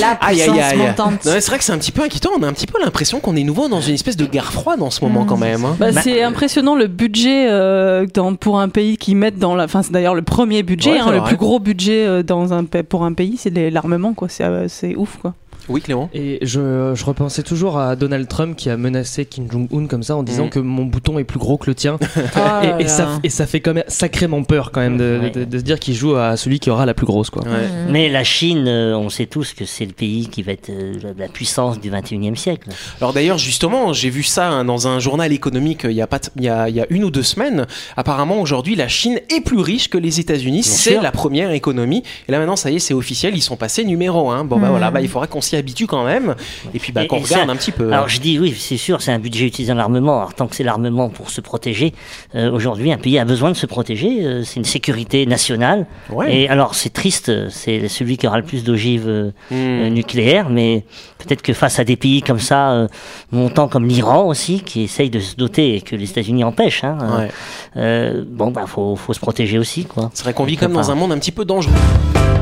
La 0.00 0.12
Aïe, 0.22 0.40
aïe, 0.40 0.48
puissance 0.50 0.72
aïe. 0.72 1.18
c'est 1.20 1.46
vrai 1.48 1.58
que 1.58 1.64
c'est 1.64 1.72
un 1.72 1.76
petit 1.76 1.92
peu 1.92 2.02
inquiétant. 2.02 2.30
On 2.38 2.42
a 2.42 2.46
un 2.46 2.54
petit 2.54 2.66
peu 2.66 2.80
l'impression 2.82 3.20
qu'on 3.20 3.36
est 3.36 3.42
nouveau 3.44 3.68
dans 3.68 3.82
une 3.82 3.92
espèce 3.92 4.16
de 4.16 4.24
guerre 4.24 4.50
froide 4.50 4.80
en 4.80 4.88
ce 4.90 5.04
moment, 5.04 5.26
quand 5.26 5.36
même. 5.36 5.66
hein. 5.66 5.76
Bah, 5.78 5.92
Bah- 5.92 6.00
c'est 6.02 6.22
impressionnant 6.22 6.74
le 6.76 6.86
budget 6.86 7.46
euh, 7.50 8.06
dans, 8.14 8.34
pour 8.34 8.58
un 8.58 8.70
pays 8.70 8.96
qui 8.96 9.14
met 9.14 9.32
dans 9.32 9.54
la. 9.54 9.64
Enfin, 9.64 9.82
c'est 9.82 9.92
d'ailleurs 9.92 10.14
le 10.14 10.22
premier 10.22 10.62
budget, 10.62 10.92
Ouais, 10.92 10.98
hein, 10.98 11.10
le 11.12 11.22
plus 11.24 11.36
gros 11.36 11.58
budget 11.60 12.06
euh, 12.06 12.22
dans 12.22 12.54
un, 12.54 12.64
pour 12.64 13.04
un 13.04 13.12
pays, 13.12 13.36
c'est 13.36 13.50
l'armement, 13.70 14.14
quoi. 14.14 14.28
C'est 14.30 14.44
euh, 14.44 14.66
c'est 14.66 14.96
ouf, 14.96 15.18
quoi. 15.20 15.34
Oui, 15.68 15.80
Clément. 15.80 16.10
Et 16.14 16.38
je, 16.42 16.92
je 16.94 17.04
repensais 17.04 17.42
toujours 17.42 17.78
à 17.78 17.96
Donald 17.96 18.26
Trump 18.28 18.56
qui 18.56 18.70
a 18.70 18.76
menacé 18.76 19.24
Kim 19.26 19.50
Jong-un 19.50 19.86
comme 19.86 20.02
ça 20.02 20.16
en 20.16 20.22
disant 20.22 20.44
Mhm. 20.44 20.50
que 20.50 20.58
mon 20.58 20.84
bouton 20.84 21.18
est 21.18 21.24
plus 21.24 21.38
gros 21.38 21.56
que 21.58 21.66
le 21.70 21.74
tien. 21.74 21.98
Là 22.34 22.76
et, 22.80 22.84
et 22.84 22.88
ça, 22.88 23.04
là. 23.04 23.18
et 23.22 23.28
ça 23.30 23.46
fait 23.46 23.60
quand 23.60 23.74
même 23.74 23.84
sacrément 23.88 24.42
peur 24.42 24.70
quand 24.72 24.80
même 24.80 24.96
de, 24.96 25.18
Ouais. 25.22 25.30
de- 25.30 25.44
de 25.44 25.58
se 25.58 25.62
dire 25.62 25.78
qu'il 25.78 25.94
joue 25.94 26.16
à 26.16 26.36
celui 26.36 26.58
qui 26.60 26.70
aura 26.70 26.86
la 26.86 26.94
plus 26.94 27.06
grosse 27.06 27.30
quoi. 27.30 27.42
Ouais. 27.44 27.68
Mais 27.90 28.08
la 28.08 28.24
Chine, 28.24 28.64
euh, 28.66 28.96
on 28.96 29.08
sait 29.08 29.26
tous 29.26 29.52
que 29.54 29.64
c'est 29.64 29.84
le 29.86 29.92
pays 29.92 30.28
qui 30.28 30.42
va 30.42 30.52
être 30.52 30.70
euh, 30.70 30.94
la 31.18 31.28
puissance 31.28 31.80
du 31.80 31.90
21e 31.90 32.36
siècle. 32.36 32.68
Alors 33.00 33.12
d'ailleurs, 33.12 33.38
justement, 33.38 33.92
j'ai 33.92 34.10
vu 34.10 34.22
ça 34.22 34.48
hein, 34.48 34.64
dans 34.64 34.88
un 34.88 34.98
journal 34.98 35.32
économique 35.32 35.82
il 35.84 35.92
y, 35.92 36.02
a 36.02 36.06
pas 36.06 36.18
t- 36.18 36.30
il, 36.36 36.44
y 36.44 36.48
a, 36.48 36.68
il 36.68 36.74
y 36.76 36.80
a 36.80 36.86
une 36.90 37.04
ou 37.04 37.10
deux 37.10 37.22
semaines. 37.22 37.66
Apparemment, 37.96 38.40
aujourd'hui, 38.40 38.74
la 38.74 38.88
Chine 38.88 39.20
est 39.34 39.40
plus 39.44 39.58
riche 39.60 39.88
que 39.90 39.98
les 39.98 40.20
États-Unis. 40.20 40.62
C'est 40.62 41.00
la 41.00 41.12
première 41.12 41.50
économie. 41.52 42.02
Et 42.28 42.32
là, 42.32 42.38
maintenant, 42.38 42.56
ça 42.56 42.70
y 42.70 42.76
est, 42.76 42.78
c'est 42.78 42.94
officiel. 42.94 43.34
Ils 43.36 43.42
sont 43.42 43.56
passés 43.56 43.84
numéro 43.84 44.30
un. 44.30 44.44
Bon, 44.44 44.58
bah 44.58 44.68
Hmm. 44.68 44.70
voilà, 44.70 44.90
bah, 44.90 45.00
il 45.00 45.08
faudra 45.08 45.26
qu'on 45.26 45.40
s'y 45.40 45.56
habitue 45.62 45.86
quand 45.86 46.04
même. 46.04 46.34
Et 46.74 46.78
puis, 46.78 46.92
bah, 46.92 47.06
qu'on 47.06 47.16
regarde 47.18 47.46
ça- 47.46 47.52
un 47.52 47.56
petit 47.56 47.72
peu. 47.72 47.92
Alors 47.92 48.08
je 48.08 48.20
dis 48.20 48.38
oui, 48.38 48.54
c'est 48.58 48.76
sûr, 48.76 49.00
c'est 49.00 49.12
un 49.12 49.18
budget 49.18 49.46
utilisé 49.46 49.72
en 49.72 49.78
armement. 49.78 50.18
Alors 50.18 50.34
tant 50.34 50.46
que 50.48 50.54
c'est 50.56 50.64
l'armement 50.64 51.08
pour 51.08 51.30
se 51.30 51.40
protéger, 51.40 51.94
euh, 52.34 52.50
aujourd'hui 52.50 52.92
un 52.92 52.98
pays 52.98 53.18
a 53.18 53.24
besoin 53.24 53.50
de 53.50 53.56
se 53.56 53.66
protéger. 53.66 54.24
euh, 54.24 54.42
c'est 54.44 54.56
une 54.56 54.64
sécurité 54.64 55.24
nationale. 55.26 55.86
Ouais. 56.10 56.34
Et 56.36 56.48
alors 56.48 56.74
c'est 56.74 56.90
triste, 56.92 57.32
c'est 57.50 57.88
celui 57.88 58.16
qui 58.18 58.26
aura 58.26 58.36
le 58.38 58.44
plus 58.44 58.64
d'ogives 58.64 59.08
euh, 59.08 59.30
Hmm. 59.50 59.88
nucléaires, 59.92 60.48
mais 60.50 60.84
peut-être 61.18 61.42
que 61.42 61.52
face 61.52 61.78
à 61.78 61.84
des 61.84 61.96
pays 61.96 62.22
comme 62.22 62.38
ça, 62.40 62.72
euh, 62.72 62.88
montants 63.30 63.68
comme 63.68 63.86
l'Iran 63.86 64.24
aussi, 64.26 64.60
qui 64.60 64.82
essayent 64.82 65.10
de 65.10 65.20
se 65.20 65.36
doter 65.36 65.76
et 65.76 65.80
que 65.80 65.94
les 65.96 66.10
États-Unis 66.10 66.44
empêchent, 66.44 66.84
hein, 66.84 66.98
Ouais. 67.76 68.12
bon 68.26 68.50
bah 68.50 68.64
faut, 68.66 68.96
faut 68.96 69.12
se 69.12 69.20
protéger 69.20 69.58
aussi 69.58 69.84
quoi. 69.84 70.10
C'est 70.14 70.24
vrai 70.24 70.32
qu'on 70.34 70.44
vit 70.44 70.56
quand 70.56 70.66
même 70.68 70.76
dans 70.76 70.90
un 70.90 70.94
monde 70.94 71.12
un 71.12 71.18
petit 71.18 71.32
peu 71.32 71.44
dangereux. 71.44 71.72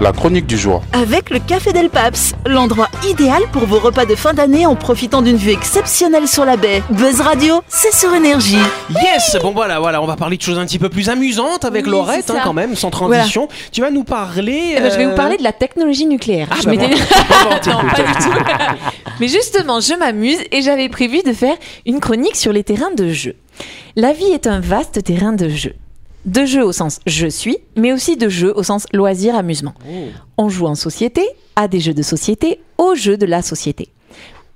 La 0.01 0.13
chronique 0.13 0.47
du 0.47 0.57
jour. 0.57 0.83
Avec 0.95 1.29
le 1.29 1.39
Café 1.41 1.75
Del 1.75 1.91
Paps, 1.91 2.35
l'endroit 2.47 2.89
idéal 3.09 3.43
pour 3.53 3.65
vos 3.67 3.79
repas 3.79 4.05
de 4.05 4.15
fin 4.15 4.35
d'année 4.35 4.67
en 4.67 4.75
profitant 4.77 5.23
d'une 5.23 5.37
vue 5.37 5.51
exceptionnelle 5.51 6.29
sur 6.29 6.45
la 6.45 6.57
baie. 6.57 6.83
Buzz 6.91 7.21
Radio, 7.21 7.63
c'est 7.69 7.95
sur 7.95 8.15
énergie. 8.15 8.59
Yes 8.91 9.37
Bon 9.43 9.53
voilà, 9.53 9.81
voilà, 9.81 10.03
on 10.03 10.07
va 10.07 10.17
parler 10.17 10.37
de 10.37 10.43
choses 10.43 10.59
un 10.59 10.67
petit 10.67 10.79
peu 10.79 10.89
plus 10.89 11.09
amusantes 11.09 11.65
avec 11.65 11.85
Oui, 11.87 11.93
Laurette, 11.93 12.25
c'est 12.27 12.33
hein, 12.33 12.37
ça. 12.37 12.43
quand 12.45 12.53
même, 12.53 12.77
sans 12.77 12.91
transition. 12.91 13.49
Tu 13.73 13.81
vas 13.81 13.91
nous 13.91 14.05
parler... 14.05 14.75
Eh 14.77 14.81
ben, 14.81 14.91
je 14.91 14.97
vais 14.97 15.05
euh, 15.05 15.11
vous 15.11 15.17
parler 15.17 15.37
de 15.37 15.43
la 15.43 15.53
technologie 15.53 16.07
nucléaire. 16.07 16.49
Ah, 16.51 16.57
Je 16.61 16.65
bah, 16.65 16.71
m'étais-. 16.73 16.89
Bon, 16.89 16.97
bon, 17.65 17.71
Non, 17.73 17.89
pas 17.89 18.03
du 18.03 18.13
tout. 18.25 18.39
Mais 19.21 19.29
justement, 19.29 19.81
je 19.81 19.95
m'amuse 19.95 20.39
et 20.53 20.63
j'avais 20.63 20.89
prévu 20.89 21.23
de 21.25 21.33
faire 21.33 21.57
une 21.87 22.01
chronique 22.01 22.37
sur 22.37 22.53
les 22.53 22.65
terrains 22.65 22.93
de 22.97 23.09
jeu. 23.11 23.37
La 23.97 24.13
vie 24.13 24.33
est 24.33 24.47
un 24.47 24.61
vaste 24.61 25.03
terrain 25.05 25.33
de 25.33 25.49
jeu. 25.49 25.75
De 26.27 26.45
jeu 26.45 26.65
au 26.65 26.73
sens 26.73 27.01
je 27.07 27.27
suis, 27.27 27.59
mais 27.77 27.93
aussi 27.93 28.17
de 28.17 28.29
jeu 28.29 28.53
au 28.55 28.63
sens 28.63 28.87
loisir-amusement. 28.93 29.75
On 30.37 30.49
joue 30.49 30.67
en 30.67 30.75
société, 30.75 31.27
à 31.57 31.69
des 31.69 31.81
jeux 31.81 31.95
de 31.95 32.03
société, 32.03 32.61
aux 32.79 32.95
jeux 32.95 33.17
de 33.17 33.27
la 33.27 33.43
société. 33.43 33.89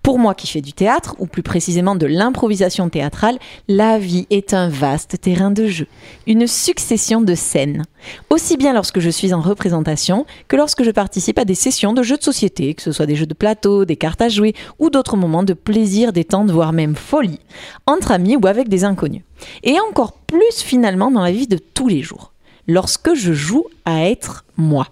Pour 0.04 0.18
moi 0.18 0.34
qui 0.34 0.46
fais 0.46 0.60
du 0.60 0.74
théâtre, 0.74 1.16
ou 1.18 1.26
plus 1.26 1.42
précisément 1.42 1.96
de 1.96 2.04
l'improvisation 2.04 2.90
théâtrale, 2.90 3.38
la 3.68 3.98
vie 3.98 4.26
est 4.28 4.52
un 4.52 4.68
vaste 4.68 5.18
terrain 5.18 5.50
de 5.50 5.66
jeu, 5.66 5.86
une 6.26 6.46
succession 6.46 7.22
de 7.22 7.34
scènes. 7.34 7.84
Aussi 8.28 8.58
bien 8.58 8.74
lorsque 8.74 9.00
je 9.00 9.08
suis 9.08 9.32
en 9.32 9.40
représentation 9.40 10.26
que 10.46 10.56
lorsque 10.56 10.82
je 10.82 10.90
participe 10.90 11.38
à 11.38 11.46
des 11.46 11.54
sessions 11.54 11.94
de 11.94 12.02
jeux 12.02 12.18
de 12.18 12.22
société, 12.22 12.74
que 12.74 12.82
ce 12.82 12.92
soit 12.92 13.06
des 13.06 13.16
jeux 13.16 13.24
de 13.24 13.32
plateau, 13.32 13.86
des 13.86 13.96
cartes 13.96 14.20
à 14.20 14.28
jouer 14.28 14.54
ou 14.78 14.90
d'autres 14.90 15.16
moments 15.16 15.42
de 15.42 15.54
plaisir, 15.54 16.12
détente, 16.12 16.50
voire 16.50 16.74
même 16.74 16.96
folie, 16.96 17.40
entre 17.86 18.12
amis 18.12 18.36
ou 18.36 18.46
avec 18.46 18.68
des 18.68 18.84
inconnus. 18.84 19.22
Et 19.62 19.80
encore 19.88 20.12
plus 20.12 20.62
finalement 20.62 21.10
dans 21.10 21.22
la 21.22 21.32
vie 21.32 21.48
de 21.48 21.56
tous 21.56 21.88
les 21.88 22.02
jours, 22.02 22.34
lorsque 22.68 23.14
je 23.14 23.32
joue 23.32 23.64
à 23.86 24.06
être 24.06 24.44
moi. 24.58 24.86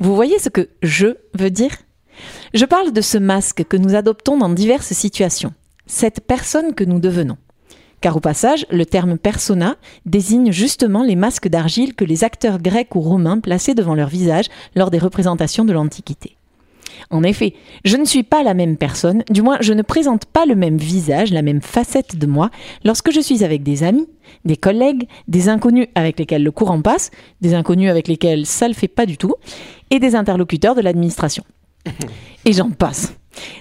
Vous 0.00 0.14
voyez 0.14 0.38
ce 0.38 0.50
que 0.50 0.68
je 0.82 1.16
veux 1.32 1.50
dire? 1.50 1.70
Je 2.54 2.64
parle 2.64 2.92
de 2.92 3.00
ce 3.00 3.18
masque 3.18 3.64
que 3.64 3.76
nous 3.76 3.94
adoptons 3.94 4.38
dans 4.38 4.48
diverses 4.48 4.92
situations, 4.92 5.52
cette 5.86 6.20
personne 6.20 6.74
que 6.74 6.84
nous 6.84 7.00
devenons. 7.00 7.36
Car 8.00 8.16
au 8.16 8.20
passage, 8.20 8.66
le 8.70 8.86
terme 8.86 9.18
persona 9.18 9.76
désigne 10.04 10.52
justement 10.52 11.02
les 11.02 11.16
masques 11.16 11.48
d'argile 11.48 11.94
que 11.94 12.04
les 12.04 12.24
acteurs 12.24 12.58
grecs 12.58 12.94
ou 12.94 13.00
romains 13.00 13.40
plaçaient 13.40 13.74
devant 13.74 13.94
leur 13.94 14.08
visage 14.08 14.46
lors 14.74 14.90
des 14.90 14.98
représentations 14.98 15.64
de 15.64 15.72
l'Antiquité. 15.72 16.36
En 17.10 17.22
effet, 17.22 17.54
je 17.84 17.96
ne 17.96 18.04
suis 18.04 18.22
pas 18.22 18.42
la 18.42 18.54
même 18.54 18.76
personne, 18.76 19.22
du 19.30 19.42
moins 19.42 19.58
je 19.60 19.72
ne 19.72 19.82
présente 19.82 20.24
pas 20.24 20.46
le 20.46 20.54
même 20.54 20.76
visage, 20.76 21.32
la 21.32 21.42
même 21.42 21.60
facette 21.60 22.16
de 22.16 22.26
moi, 22.26 22.50
lorsque 22.84 23.10
je 23.10 23.20
suis 23.20 23.44
avec 23.44 23.62
des 23.62 23.82
amis, 23.82 24.08
des 24.44 24.56
collègues, 24.56 25.08
des 25.28 25.48
inconnus 25.48 25.88
avec 25.94 26.18
lesquels 26.18 26.42
le 26.42 26.50
courant 26.50 26.80
passe, 26.80 27.10
des 27.40 27.54
inconnus 27.54 27.90
avec 27.90 28.08
lesquels 28.08 28.46
ça 28.46 28.68
le 28.68 28.74
fait 28.74 28.88
pas 28.88 29.06
du 29.06 29.18
tout, 29.18 29.34
et 29.90 29.98
des 29.98 30.14
interlocuteurs 30.14 30.74
de 30.74 30.80
l'administration. 30.80 31.44
Et 32.44 32.52
j'en 32.52 32.70
passe. 32.70 33.12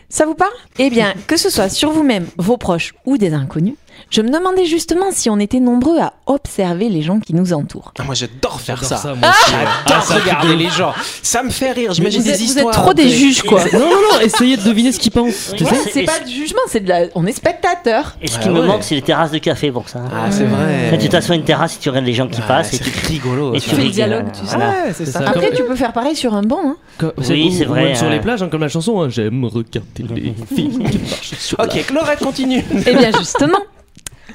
Ça 0.10 0.25
vous 0.25 0.36
parle? 0.36 0.53
Eh 0.79 0.89
bien, 0.89 1.13
que 1.27 1.38
ce 1.38 1.50
soit 1.50 1.70
sur 1.70 1.91
vous-même, 1.91 2.27
vos 2.38 2.58
proches 2.58 2.94
ou 3.05 3.17
des 3.17 3.34
inconnus, 3.34 3.75
je 4.10 4.22
me 4.22 4.30
demandais 4.30 4.66
justement 4.66 5.08
si 5.12 5.30
on 5.30 5.40
était 5.40 5.60
nombreux 5.60 6.00
à 6.00 6.14
observer 6.25 6.90
les 6.90 7.02
gens 7.02 7.20
qui 7.20 7.34
nous 7.34 7.54
entourent. 7.54 7.94
Ah, 8.00 8.04
moi 8.04 8.16
j'adore 8.16 8.60
faire 8.62 8.78
J'adore 8.82 8.98
ça. 9.00 9.14
moi 9.16 9.30
aussi, 9.30 9.52
ouais. 9.54 9.58
J'adore 9.88 9.98
Ah, 9.98 10.02
ça, 10.02 10.16
regarder 10.16 10.56
les 10.56 10.70
gens. 10.70 10.94
Ça 11.22 11.44
me 11.44 11.50
fait 11.50 11.72
rire. 11.72 11.94
J'imagine 11.94 12.22
Vous 12.22 12.28
des 12.28 12.34
êtes, 12.34 12.40
vous 12.40 12.44
êtes 12.52 12.56
histoires. 12.58 12.74
trop 12.75 12.94
des 12.94 13.10
juges, 13.10 13.42
quoi. 13.44 13.62
Non, 13.74 13.80
non, 13.80 13.86
non, 14.14 14.20
essayez 14.22 14.58
de 14.58 14.64
deviner 14.64 14.92
ce 14.92 15.00
qu'ils 15.00 15.12
pensent. 15.12 15.54
Ouais, 15.60 15.66
c'est- 15.92 16.04
pas 16.04 16.20
de 16.20 16.30
jugement, 16.30 16.62
c'est 16.68 16.80
de 16.82 16.90
la... 16.90 17.02
on 17.16 17.25
est 17.25 17.32
spectateur. 17.32 18.16
Et 18.22 18.28
ce 18.28 18.38
Ah 18.40 18.44
qui 18.44 18.50
me 18.50 18.62
manque, 18.62 18.84
c'est 18.84 18.96
les 18.96 19.02
terrasses 19.02 19.32
de 19.32 19.38
café 19.40 19.72
pour 19.72 19.88
ça. 19.90 20.00
Ah, 20.14 20.32
c'est 20.32 20.46
vrai. 20.46 20.88
Quand 20.92 20.98
tu 20.98 21.10
t'assois 21.10 21.34
à 21.34 21.38
une 21.38 21.44
terrasse 21.44 21.75
et 21.75 21.80
tu 21.80 21.90
regardes 21.90 22.06
les 22.06 22.14
gens 22.14 22.28
qui 22.28 22.42
Ah, 22.44 22.48
passent 22.48 22.74
et 22.74 22.78
c'est 22.78 22.84
tu 22.92 23.08
rigolo. 23.08 23.54
et 23.54 23.60
ça. 23.60 23.70
tu 23.70 23.75
fais 23.75 23.84
le 23.84 23.90
dialogue, 23.90 24.25
tu 24.32 24.46
sais. 24.46 25.06
Ça. 25.06 25.12
ça. 25.20 25.30
Après, 25.30 25.52
tu 25.52 25.64
peux 25.64 25.75
faire 25.75 25.94
pareil 25.94 26.16
sur 26.16 26.34
un 26.34 26.44
banc. 26.44 26.60
hein. 26.64 27.12
Oui, 27.30 27.50
ou- 27.52 27.58
c'est 27.58 27.66
vrai, 27.66 27.96
sur 27.96 28.08
hein. 28.08 28.10
les 28.12 28.20
plages, 28.20 28.42
hein, 28.44 28.50
comme 28.50 28.62
la 28.62 28.70
chanson, 28.70 29.10
j'aime 29.10 29.44
regarder 29.46 29.82
les 30.16 30.34
filles 30.56 30.70
qui 30.90 30.98
marchent 31.00 31.34
sur 31.40 31.58
la 31.58 31.66
Ok, 31.66 31.86
Laurette 31.94 32.20
continue. 32.20 32.64
Eh 32.86 32.94
bien 32.96 33.12
justement, 33.18 33.60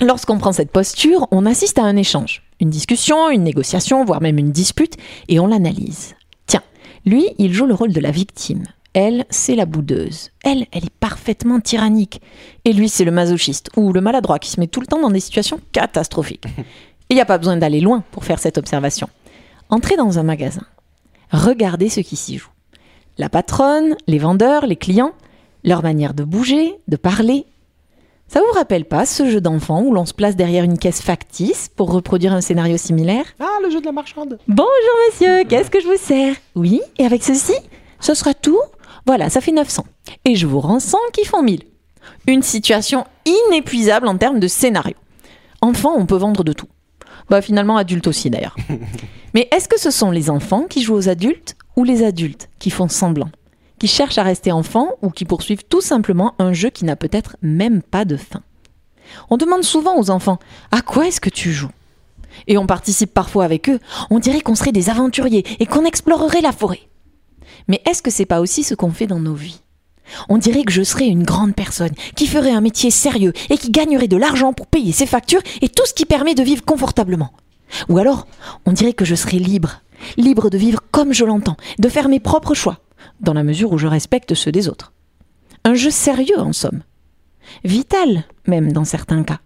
lorsqu'on 0.00 0.38
prend 0.38 0.52
cette 0.52 0.70
posture, 0.70 1.26
on 1.30 1.46
assiste 1.46 1.78
à 1.78 1.84
un 1.84 1.96
échange, 1.96 2.42
une 2.60 2.70
discussion, 2.70 3.30
une 3.30 3.42
négociation, 3.42 4.04
voire 4.04 4.20
même 4.20 4.38
une 4.38 4.52
dispute, 4.52 4.96
et 5.28 5.40
on 5.40 5.46
l'analyse. 5.46 6.14
Tiens, 6.46 6.62
lui, 7.04 7.26
il 7.38 7.52
joue 7.52 7.66
le 7.66 7.74
rôle 7.74 7.92
de 7.92 8.00
la 8.00 8.10
victime. 8.10 8.64
Elle, 8.92 9.24
c'est 9.30 9.54
la 9.54 9.66
boudeuse. 9.66 10.30
Elle, 10.42 10.66
elle 10.72 10.84
est 10.84 10.98
parfaitement 10.98 11.60
tyrannique. 11.60 12.20
Et 12.64 12.72
lui, 12.72 12.88
c'est 12.88 13.04
le 13.04 13.12
masochiste, 13.12 13.70
ou 13.76 13.92
le 13.92 14.00
maladroit 14.00 14.38
qui 14.38 14.50
se 14.50 14.58
met 14.58 14.66
tout 14.66 14.80
le 14.80 14.86
temps 14.86 15.00
dans 15.00 15.10
des 15.10 15.20
situations 15.20 15.60
catastrophiques. 15.72 16.46
Il 17.08 17.14
n'y 17.14 17.22
a 17.22 17.26
pas 17.26 17.38
besoin 17.38 17.56
d'aller 17.56 17.80
loin 17.80 18.04
pour 18.10 18.24
faire 18.24 18.38
cette 18.38 18.58
observation. 18.58 19.08
Entrez 19.68 19.96
dans 19.96 20.18
un 20.18 20.22
magasin. 20.22 20.64
Regardez 21.32 21.88
ce 21.88 22.00
qui 22.00 22.16
s'y 22.16 22.38
joue. 22.38 22.50
La 23.18 23.28
patronne, 23.28 23.96
les 24.06 24.18
vendeurs, 24.18 24.66
les 24.66 24.76
clients, 24.76 25.12
leur 25.64 25.82
manière 25.82 26.14
de 26.14 26.24
bouger, 26.24 26.74
de 26.88 26.96
parler, 26.96 27.46
ça 28.30 28.38
vous 28.38 28.56
rappelle 28.56 28.84
pas 28.84 29.06
ce 29.06 29.28
jeu 29.28 29.40
d'enfant 29.40 29.82
où 29.82 29.92
l'on 29.92 30.06
se 30.06 30.14
place 30.14 30.36
derrière 30.36 30.62
une 30.62 30.78
caisse 30.78 31.02
factice 31.02 31.68
pour 31.74 31.90
reproduire 31.90 32.32
un 32.32 32.40
scénario 32.40 32.76
similaire? 32.76 33.24
Ah, 33.40 33.58
le 33.60 33.70
jeu 33.70 33.80
de 33.80 33.86
la 33.86 33.90
marchande. 33.90 34.38
Bonjour 34.46 34.70
monsieur, 35.08 35.42
qu'est-ce 35.48 35.68
que 35.68 35.80
je 35.80 35.88
vous 35.88 35.96
sers? 35.96 36.36
Oui, 36.54 36.80
et 36.98 37.04
avec 37.04 37.24
ceci? 37.24 37.54
Ce 37.98 38.14
sera 38.14 38.32
tout? 38.32 38.60
Voilà, 39.04 39.30
ça 39.30 39.40
fait 39.40 39.50
900. 39.50 39.84
Et 40.24 40.36
je 40.36 40.46
vous 40.46 40.60
rends 40.60 40.78
100 40.78 40.96
qui 41.12 41.24
font 41.24 41.42
1000. 41.42 41.64
Une 42.28 42.42
situation 42.42 43.04
inépuisable 43.26 44.06
en 44.06 44.16
termes 44.16 44.38
de 44.38 44.46
scénario. 44.46 44.94
Enfant, 45.60 45.94
on 45.96 46.06
peut 46.06 46.16
vendre 46.16 46.44
de 46.44 46.52
tout. 46.52 46.68
Bah 47.30 47.42
finalement, 47.42 47.78
adulte 47.78 48.06
aussi 48.06 48.30
d'ailleurs. 48.30 48.54
Mais 49.34 49.48
est-ce 49.50 49.68
que 49.68 49.80
ce 49.80 49.90
sont 49.90 50.12
les 50.12 50.30
enfants 50.30 50.66
qui 50.70 50.82
jouent 50.82 50.94
aux 50.94 51.08
adultes 51.08 51.56
ou 51.74 51.82
les 51.82 52.04
adultes 52.04 52.48
qui 52.60 52.70
font 52.70 52.86
semblant? 52.86 53.30
Qui 53.80 53.88
cherchent 53.88 54.18
à 54.18 54.22
rester 54.22 54.52
enfants 54.52 54.90
ou 55.00 55.08
qui 55.08 55.24
poursuivent 55.24 55.64
tout 55.64 55.80
simplement 55.80 56.34
un 56.38 56.52
jeu 56.52 56.68
qui 56.68 56.84
n'a 56.84 56.96
peut-être 56.96 57.38
même 57.40 57.80
pas 57.80 58.04
de 58.04 58.18
fin 58.18 58.42
On 59.30 59.38
demande 59.38 59.64
souvent 59.64 59.98
aux 59.98 60.10
enfants 60.10 60.38
À 60.70 60.82
quoi 60.82 61.06
est-ce 61.06 61.20
que 61.20 61.30
tu 61.30 61.50
joues? 61.50 61.70
Et 62.46 62.58
on 62.58 62.66
participe 62.66 63.14
parfois 63.14 63.46
avec 63.46 63.70
eux, 63.70 63.80
on 64.10 64.18
dirait 64.18 64.42
qu'on 64.42 64.54
serait 64.54 64.70
des 64.70 64.90
aventuriers 64.90 65.46
et 65.60 65.64
qu'on 65.64 65.86
explorerait 65.86 66.42
la 66.42 66.52
forêt. 66.52 66.82
Mais 67.68 67.80
est-ce 67.88 68.02
que 68.02 68.10
c'est 68.10 68.26
pas 68.26 68.42
aussi 68.42 68.64
ce 68.64 68.74
qu'on 68.74 68.90
fait 68.90 69.06
dans 69.06 69.18
nos 69.18 69.32
vies? 69.32 69.62
On 70.28 70.36
dirait 70.36 70.64
que 70.64 70.72
je 70.72 70.82
serais 70.82 71.06
une 71.06 71.22
grande 71.22 71.54
personne 71.54 71.94
qui 72.16 72.26
ferait 72.26 72.52
un 72.52 72.60
métier 72.60 72.90
sérieux 72.90 73.32
et 73.48 73.56
qui 73.56 73.70
gagnerait 73.70 74.08
de 74.08 74.18
l'argent 74.18 74.52
pour 74.52 74.66
payer 74.66 74.92
ses 74.92 75.06
factures 75.06 75.42
et 75.62 75.70
tout 75.70 75.86
ce 75.86 75.94
qui 75.94 76.04
permet 76.04 76.34
de 76.34 76.42
vivre 76.42 76.66
confortablement. 76.66 77.32
Ou 77.88 77.96
alors, 77.96 78.26
on 78.66 78.72
dirait 78.72 78.92
que 78.92 79.06
je 79.06 79.14
serais 79.14 79.38
libre, 79.38 79.80
libre 80.18 80.50
de 80.50 80.58
vivre 80.58 80.80
comme 80.90 81.14
je 81.14 81.24
l'entends, 81.24 81.56
de 81.78 81.88
faire 81.88 82.10
mes 82.10 82.20
propres 82.20 82.54
choix, 82.54 82.80
dans 83.20 83.34
la 83.34 83.42
mesure 83.42 83.72
où 83.72 83.78
je 83.78 83.86
respecte 83.86 84.34
ceux 84.34 84.52
des 84.52 84.68
autres. 84.68 84.92
Un 85.64 85.74
jeu 85.74 85.90
sérieux 85.90 86.38
en 86.38 86.52
somme. 86.52 86.82
Vital, 87.64 88.24
même 88.46 88.72
dans 88.72 88.84
certains 88.84 89.22
cas. 89.22 89.40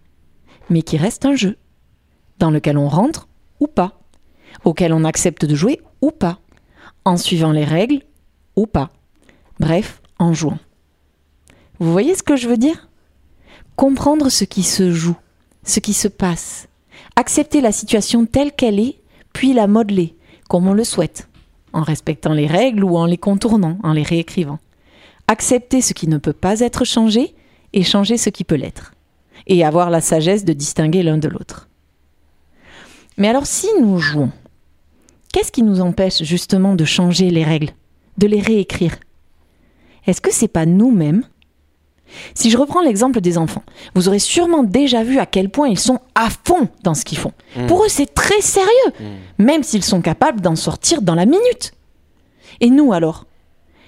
Mais 0.69 0.81
qui 0.81 0.97
reste 0.97 1.25
un 1.25 1.35
jeu 1.35 1.57
dans 2.39 2.51
lequel 2.51 2.77
on 2.77 2.87
rentre 2.87 3.27
ou 3.59 3.67
pas, 3.67 4.01
auquel 4.63 4.93
on 4.93 5.03
accepte 5.03 5.45
de 5.45 5.55
jouer 5.55 5.81
ou 6.01 6.11
pas, 6.11 6.39
en 7.05 7.17
suivant 7.17 7.51
les 7.51 7.63
règles 7.63 8.01
ou 8.55 8.65
pas, 8.67 8.89
bref, 9.59 10.01
en 10.19 10.33
jouant. 10.33 10.59
Vous 11.79 11.91
voyez 11.91 12.15
ce 12.15 12.23
que 12.23 12.35
je 12.35 12.47
veux 12.47 12.57
dire? 12.57 12.89
Comprendre 13.75 14.29
ce 14.29 14.43
qui 14.43 14.63
se 14.63 14.91
joue, 14.91 15.17
ce 15.63 15.79
qui 15.79 15.93
se 15.93 16.07
passe, 16.07 16.67
accepter 17.15 17.61
la 17.61 17.71
situation 17.71 18.25
telle 18.25 18.53
qu'elle 18.53 18.79
est, 18.79 19.01
puis 19.33 19.53
la 19.53 19.67
modeler 19.67 20.15
comme 20.47 20.67
on 20.67 20.73
le 20.73 20.83
souhaite, 20.83 21.27
en 21.75 21.83
respectant 21.83 22.33
les 22.33 22.47
règles 22.47 22.83
ou 22.83 22.97
en 22.97 23.05
les 23.05 23.17
contournant, 23.17 23.77
en 23.83 23.91
les 23.91 24.01
réécrivant. 24.01 24.59
Accepter 25.27 25.81
ce 25.81 25.93
qui 25.93 26.07
ne 26.07 26.17
peut 26.17 26.33
pas 26.33 26.61
être 26.61 26.85
changé 26.85 27.35
et 27.73 27.83
changer 27.83 28.17
ce 28.17 28.29
qui 28.29 28.45
peut 28.45 28.55
l'être, 28.55 28.93
et 29.45 29.65
avoir 29.65 29.89
la 29.89 30.01
sagesse 30.01 30.45
de 30.45 30.53
distinguer 30.53 31.03
l'un 31.03 31.17
de 31.17 31.27
l'autre. 31.27 31.67
Mais 33.17 33.27
alors 33.27 33.45
si 33.45 33.67
nous 33.81 33.97
jouons, 33.99 34.31
qu'est-ce 35.33 35.51
qui 35.51 35.63
nous 35.63 35.81
empêche 35.81 36.23
justement 36.23 36.75
de 36.75 36.85
changer 36.85 37.29
les 37.29 37.43
règles, 37.43 37.71
de 38.17 38.27
les 38.27 38.39
réécrire? 38.39 38.95
Est-ce 40.07 40.21
que 40.21 40.33
c'est 40.33 40.47
pas 40.47 40.65
nous-mêmes 40.65 41.23
Si 42.33 42.49
je 42.49 42.57
reprends 42.57 42.81
l'exemple 42.81 43.21
des 43.21 43.37
enfants, 43.37 43.63
vous 43.93 44.07
aurez 44.07 44.19
sûrement 44.19 44.63
déjà 44.63 45.03
vu 45.03 45.19
à 45.19 45.25
quel 45.25 45.49
point 45.49 45.67
ils 45.67 45.79
sont 45.79 45.99
à 46.13 46.29
fond 46.29 46.69
dans 46.83 46.93
ce 46.93 47.03
qu'ils 47.03 47.17
font. 47.17 47.33
Pour 47.67 47.83
eux, 47.83 47.89
c'est 47.89 48.13
très 48.13 48.41
sérieux, 48.41 48.93
même 49.37 49.63
s'ils 49.63 49.83
sont 49.83 50.01
capables 50.01 50.41
d'en 50.41 50.55
sortir 50.55 51.01
dans 51.01 51.15
la 51.15 51.25
minute. 51.25 51.73
Et 52.61 52.69
nous 52.69 52.93
alors 52.93 53.25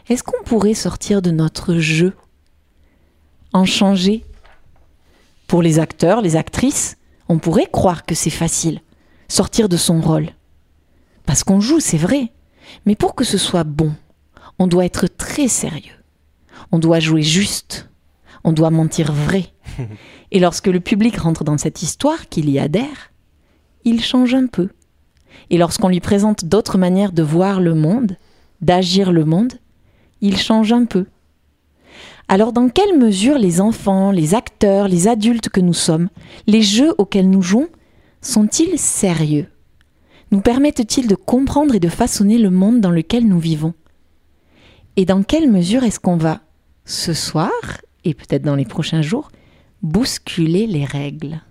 Est-ce 0.10 0.24
qu'on 0.24 0.44
pourrait 0.44 0.74
sortir 0.74 1.22
de 1.22 1.32
notre 1.32 1.76
jeu 1.78 2.14
En 3.54 3.66
changer? 3.66 4.26
Pour 5.48 5.62
les 5.62 5.80
acteurs, 5.80 6.22
les 6.22 6.36
actrices, 6.36 6.98
on 7.30 7.40
pourrait 7.40 7.70
croire 7.72 8.06
que 8.06 8.16
c'est 8.16 8.30
facile 8.30 8.82
sortir 9.28 9.70
de 9.70 9.78
son 9.78 10.02
rôle. 10.02 10.30
Parce 11.26 11.44
qu'on 11.44 11.60
joue, 11.60 11.80
c'est 11.80 11.98
vrai. 11.98 12.32
Mais 12.86 12.96
pour 12.96 13.16
que 13.16 13.24
ce 13.24 13.38
soit 13.38 13.64
bon, 13.64 13.94
on 14.60 14.68
doit 14.68 14.86
être 14.86 15.08
très 15.08 15.48
sérieux. 15.48 15.94
On 16.72 16.80
doit 16.80 17.00
jouer 17.00 17.22
juste. 17.22 17.90
On 18.48 18.54
doit 18.54 18.70
mentir 18.70 19.12
vrai. 19.12 19.48
Et 20.32 20.40
lorsque 20.40 20.68
le 20.68 20.80
public 20.80 21.18
rentre 21.18 21.44
dans 21.44 21.58
cette 21.58 21.84
histoire, 21.84 22.30
qu'il 22.30 22.50
y 22.50 22.60
adhère, 22.60 23.12
il 23.84 24.02
change 24.02 24.34
un 24.34 24.48
peu. 24.48 24.70
Et 25.50 25.58
lorsqu'on 25.58 25.90
lui 25.90 26.00
présente 26.00 26.46
d'autres 26.46 26.78
manières 26.78 27.12
de 27.12 27.24
voir 27.24 27.60
le 27.60 27.74
monde, 27.74 28.16
d'agir 28.62 29.12
le 29.12 29.26
monde, 29.26 29.52
il 30.22 30.38
change 30.38 30.72
un 30.72 30.86
peu. 30.86 31.08
Alors 32.30 32.54
dans 32.54 32.70
quelle 32.70 32.98
mesure 32.98 33.38
les 33.38 33.60
enfants, 33.60 34.12
les 34.12 34.34
acteurs, 34.34 34.88
les 34.88 35.10
adultes 35.10 35.50
que 35.50 35.60
nous 35.60 35.74
sommes, 35.74 36.08
les 36.48 36.62
jeux 36.62 36.96
auxquels 36.98 37.30
nous 37.30 37.42
jouons, 37.42 37.68
sont-ils 38.22 38.80
sérieux? 38.80 39.48
Nous 40.32 40.40
permettent-ils 40.40 41.08
de 41.08 41.16
comprendre 41.16 41.76
et 41.76 41.82
de 41.82 41.90
façonner 41.90 42.38
le 42.38 42.50
monde 42.50 42.80
dans 42.80 42.92
lequel 42.92 43.28
nous 43.28 43.40
vivons? 43.40 43.74
Et 44.96 45.04
dans 45.04 45.24
quelle 45.24 45.52
mesure 45.52 45.84
est-ce 45.84 46.00
qu'on 46.00 46.16
va, 46.16 46.40
ce 46.86 47.14
soir, 47.14 47.52
et 48.08 48.14
peut-être 48.14 48.44
dans 48.44 48.56
les 48.56 48.66
prochains 48.66 49.02
jours, 49.02 49.32
bousculer 49.82 50.66
les 50.66 50.86
règles 50.86 51.42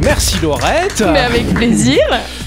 Merci 0.00 0.38
Laurette. 0.40 1.02
Mais 1.12 1.18
avec 1.18 1.52
plaisir. 1.54 1.98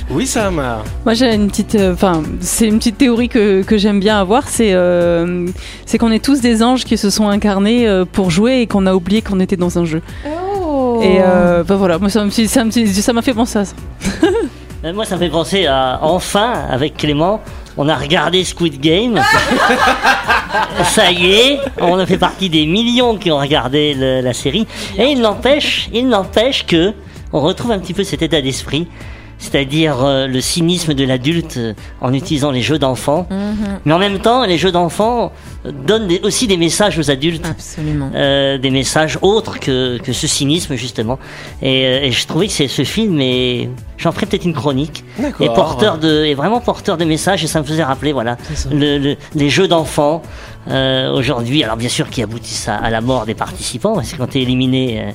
Oui 0.10 0.26
Sam. 0.26 0.64
Moi 1.04 1.14
j'ai 1.16 1.34
une 1.34 1.48
petite, 1.48 1.76
euh, 1.76 1.94
enfin 1.94 2.24
c'est 2.40 2.68
une 2.68 2.78
petite 2.78 2.98
théorie 2.98 3.28
que, 3.28 3.62
que 3.64 3.78
j'aime 3.78 4.00
bien 4.00 4.22
avoir, 4.22 4.48
c'est 4.48 4.72
euh, 4.74 5.48
c'est 5.86 5.98
qu'on 5.98 6.12
est 6.12 6.24
tous 6.24 6.40
des 6.40 6.64
anges 6.64 6.86
qui 6.86 6.98
se 6.98 7.10
sont 7.10 7.28
incarnés 7.28 7.88
euh, 7.88 8.06
pour 8.06 8.32
jouer 8.32 8.62
et 8.62 8.68
qu'on 8.68 8.86
a 8.86 8.94
oublié 8.94 9.22
qu'on 9.22 9.42
était 9.42 9.58
dans 9.58 9.78
un 9.78 9.84
jeu. 9.86 10.02
Et 11.02 11.18
euh, 11.20 11.64
bah 11.64 11.76
voilà, 11.76 12.00
moi 12.00 12.10
ça 12.10 12.24
m'a 12.24 12.32
fait 13.22 13.34
penser 13.34 13.60
à 13.60 13.66
ça. 13.66 13.76
Moi, 14.94 15.06
ça 15.06 15.16
me 15.16 15.20
fait 15.20 15.30
penser 15.30 15.66
à 15.66 16.00
enfin, 16.02 16.54
avec 16.70 16.98
Clément, 16.98 17.42
on 17.78 17.88
a 17.90 17.96
regardé 17.96 18.44
Squid 18.44 18.80
Game. 18.82 19.20
ça 20.84 21.12
y 21.12 21.32
est, 21.34 21.60
on 21.80 21.98
a 21.98 22.06
fait 22.06 22.18
partie 22.18 22.50
des 22.50 22.66
millions 22.66 23.18
qui 23.18 23.32
ont 23.32 23.40
regardé 23.40 23.94
le- 23.94 24.22
la 24.22 24.34
série. 24.34 24.68
Et 24.98 25.06
il 25.12 25.22
n'empêche, 25.22 25.90
il 25.94 26.08
n'empêche 26.08 26.66
que 26.66 26.94
on 27.34 27.42
retrouve 27.42 27.72
un 27.72 27.80
petit 27.80 27.94
peu 27.94 28.04
cet 28.04 28.22
état 28.22 28.42
d'esprit 28.42 28.88
c'est-à-dire 29.40 30.04
euh, 30.04 30.26
le 30.26 30.42
cynisme 30.42 30.96
de 30.96 31.04
l'adulte 31.04 31.58
euh, 31.58 31.74
en 32.02 32.12
utilisant 32.12 32.50
les 32.50 32.64
jeux 32.64 32.80
d'enfants. 32.80 33.28
Mais 33.86 33.94
en 33.94 34.00
même 34.00 34.18
temps, 34.18 34.44
les 34.46 34.58
jeux 34.58 34.72
d'enfants 34.72 35.32
euh, 35.68 35.72
donnent 35.72 36.08
des- 36.08 36.22
aussi 36.24 36.48
des 36.48 36.58
messages 36.58 36.98
aux 36.98 37.12
adultes. 37.12 37.46
Absolument. 37.46 38.10
Euh, 38.16 38.58
des 38.58 38.72
messages 38.72 39.20
autres 39.22 39.60
que, 39.60 40.00
que 40.00 40.12
ce 40.12 40.26
cynisme 40.26 40.74
justement 40.74 41.20
et, 41.62 41.86
euh, 41.86 42.00
et 42.06 42.12
je 42.12 42.26
trouvais 42.26 42.48
que 42.48 42.54
c'est- 42.54 42.68
ce 42.68 42.84
film 42.84 43.22
est 43.22 43.70
j'en 43.98 44.12
ferai 44.12 44.26
peut-être 44.26 44.46
une 44.46 44.54
chronique 44.54 45.04
porteur 45.56 45.98
de 45.98 46.26
est 46.26 46.34
vraiment 46.36 46.60
porteur 46.62 46.98
de 46.98 47.06
messages 47.06 47.44
et 47.44 47.48
ça 47.48 47.60
me 47.62 47.66
faisait 47.66 47.84
rappeler 47.84 48.14
voilà 48.14 48.38
ça. 48.54 48.70
le, 48.72 48.98
le- 48.98 49.16
les 49.36 49.50
jeux 49.50 49.68
d'enfants 49.68 50.22
euh, 50.70 51.12
aujourd'hui 51.14 51.64
alors 51.64 51.78
bien 51.78 51.90
sûr 51.90 52.10
qui 52.10 52.22
aboutissent 52.22 52.68
à, 52.68 52.76
à 52.76 52.90
la 52.90 53.02
mort 53.02 53.26
des 53.26 53.34
participants 53.36 53.96
parce 53.96 54.12
que 54.12 54.18
quand 54.18 54.28
t'es 54.28 54.42
éliminé 54.42 55.02
euh, 55.02 55.12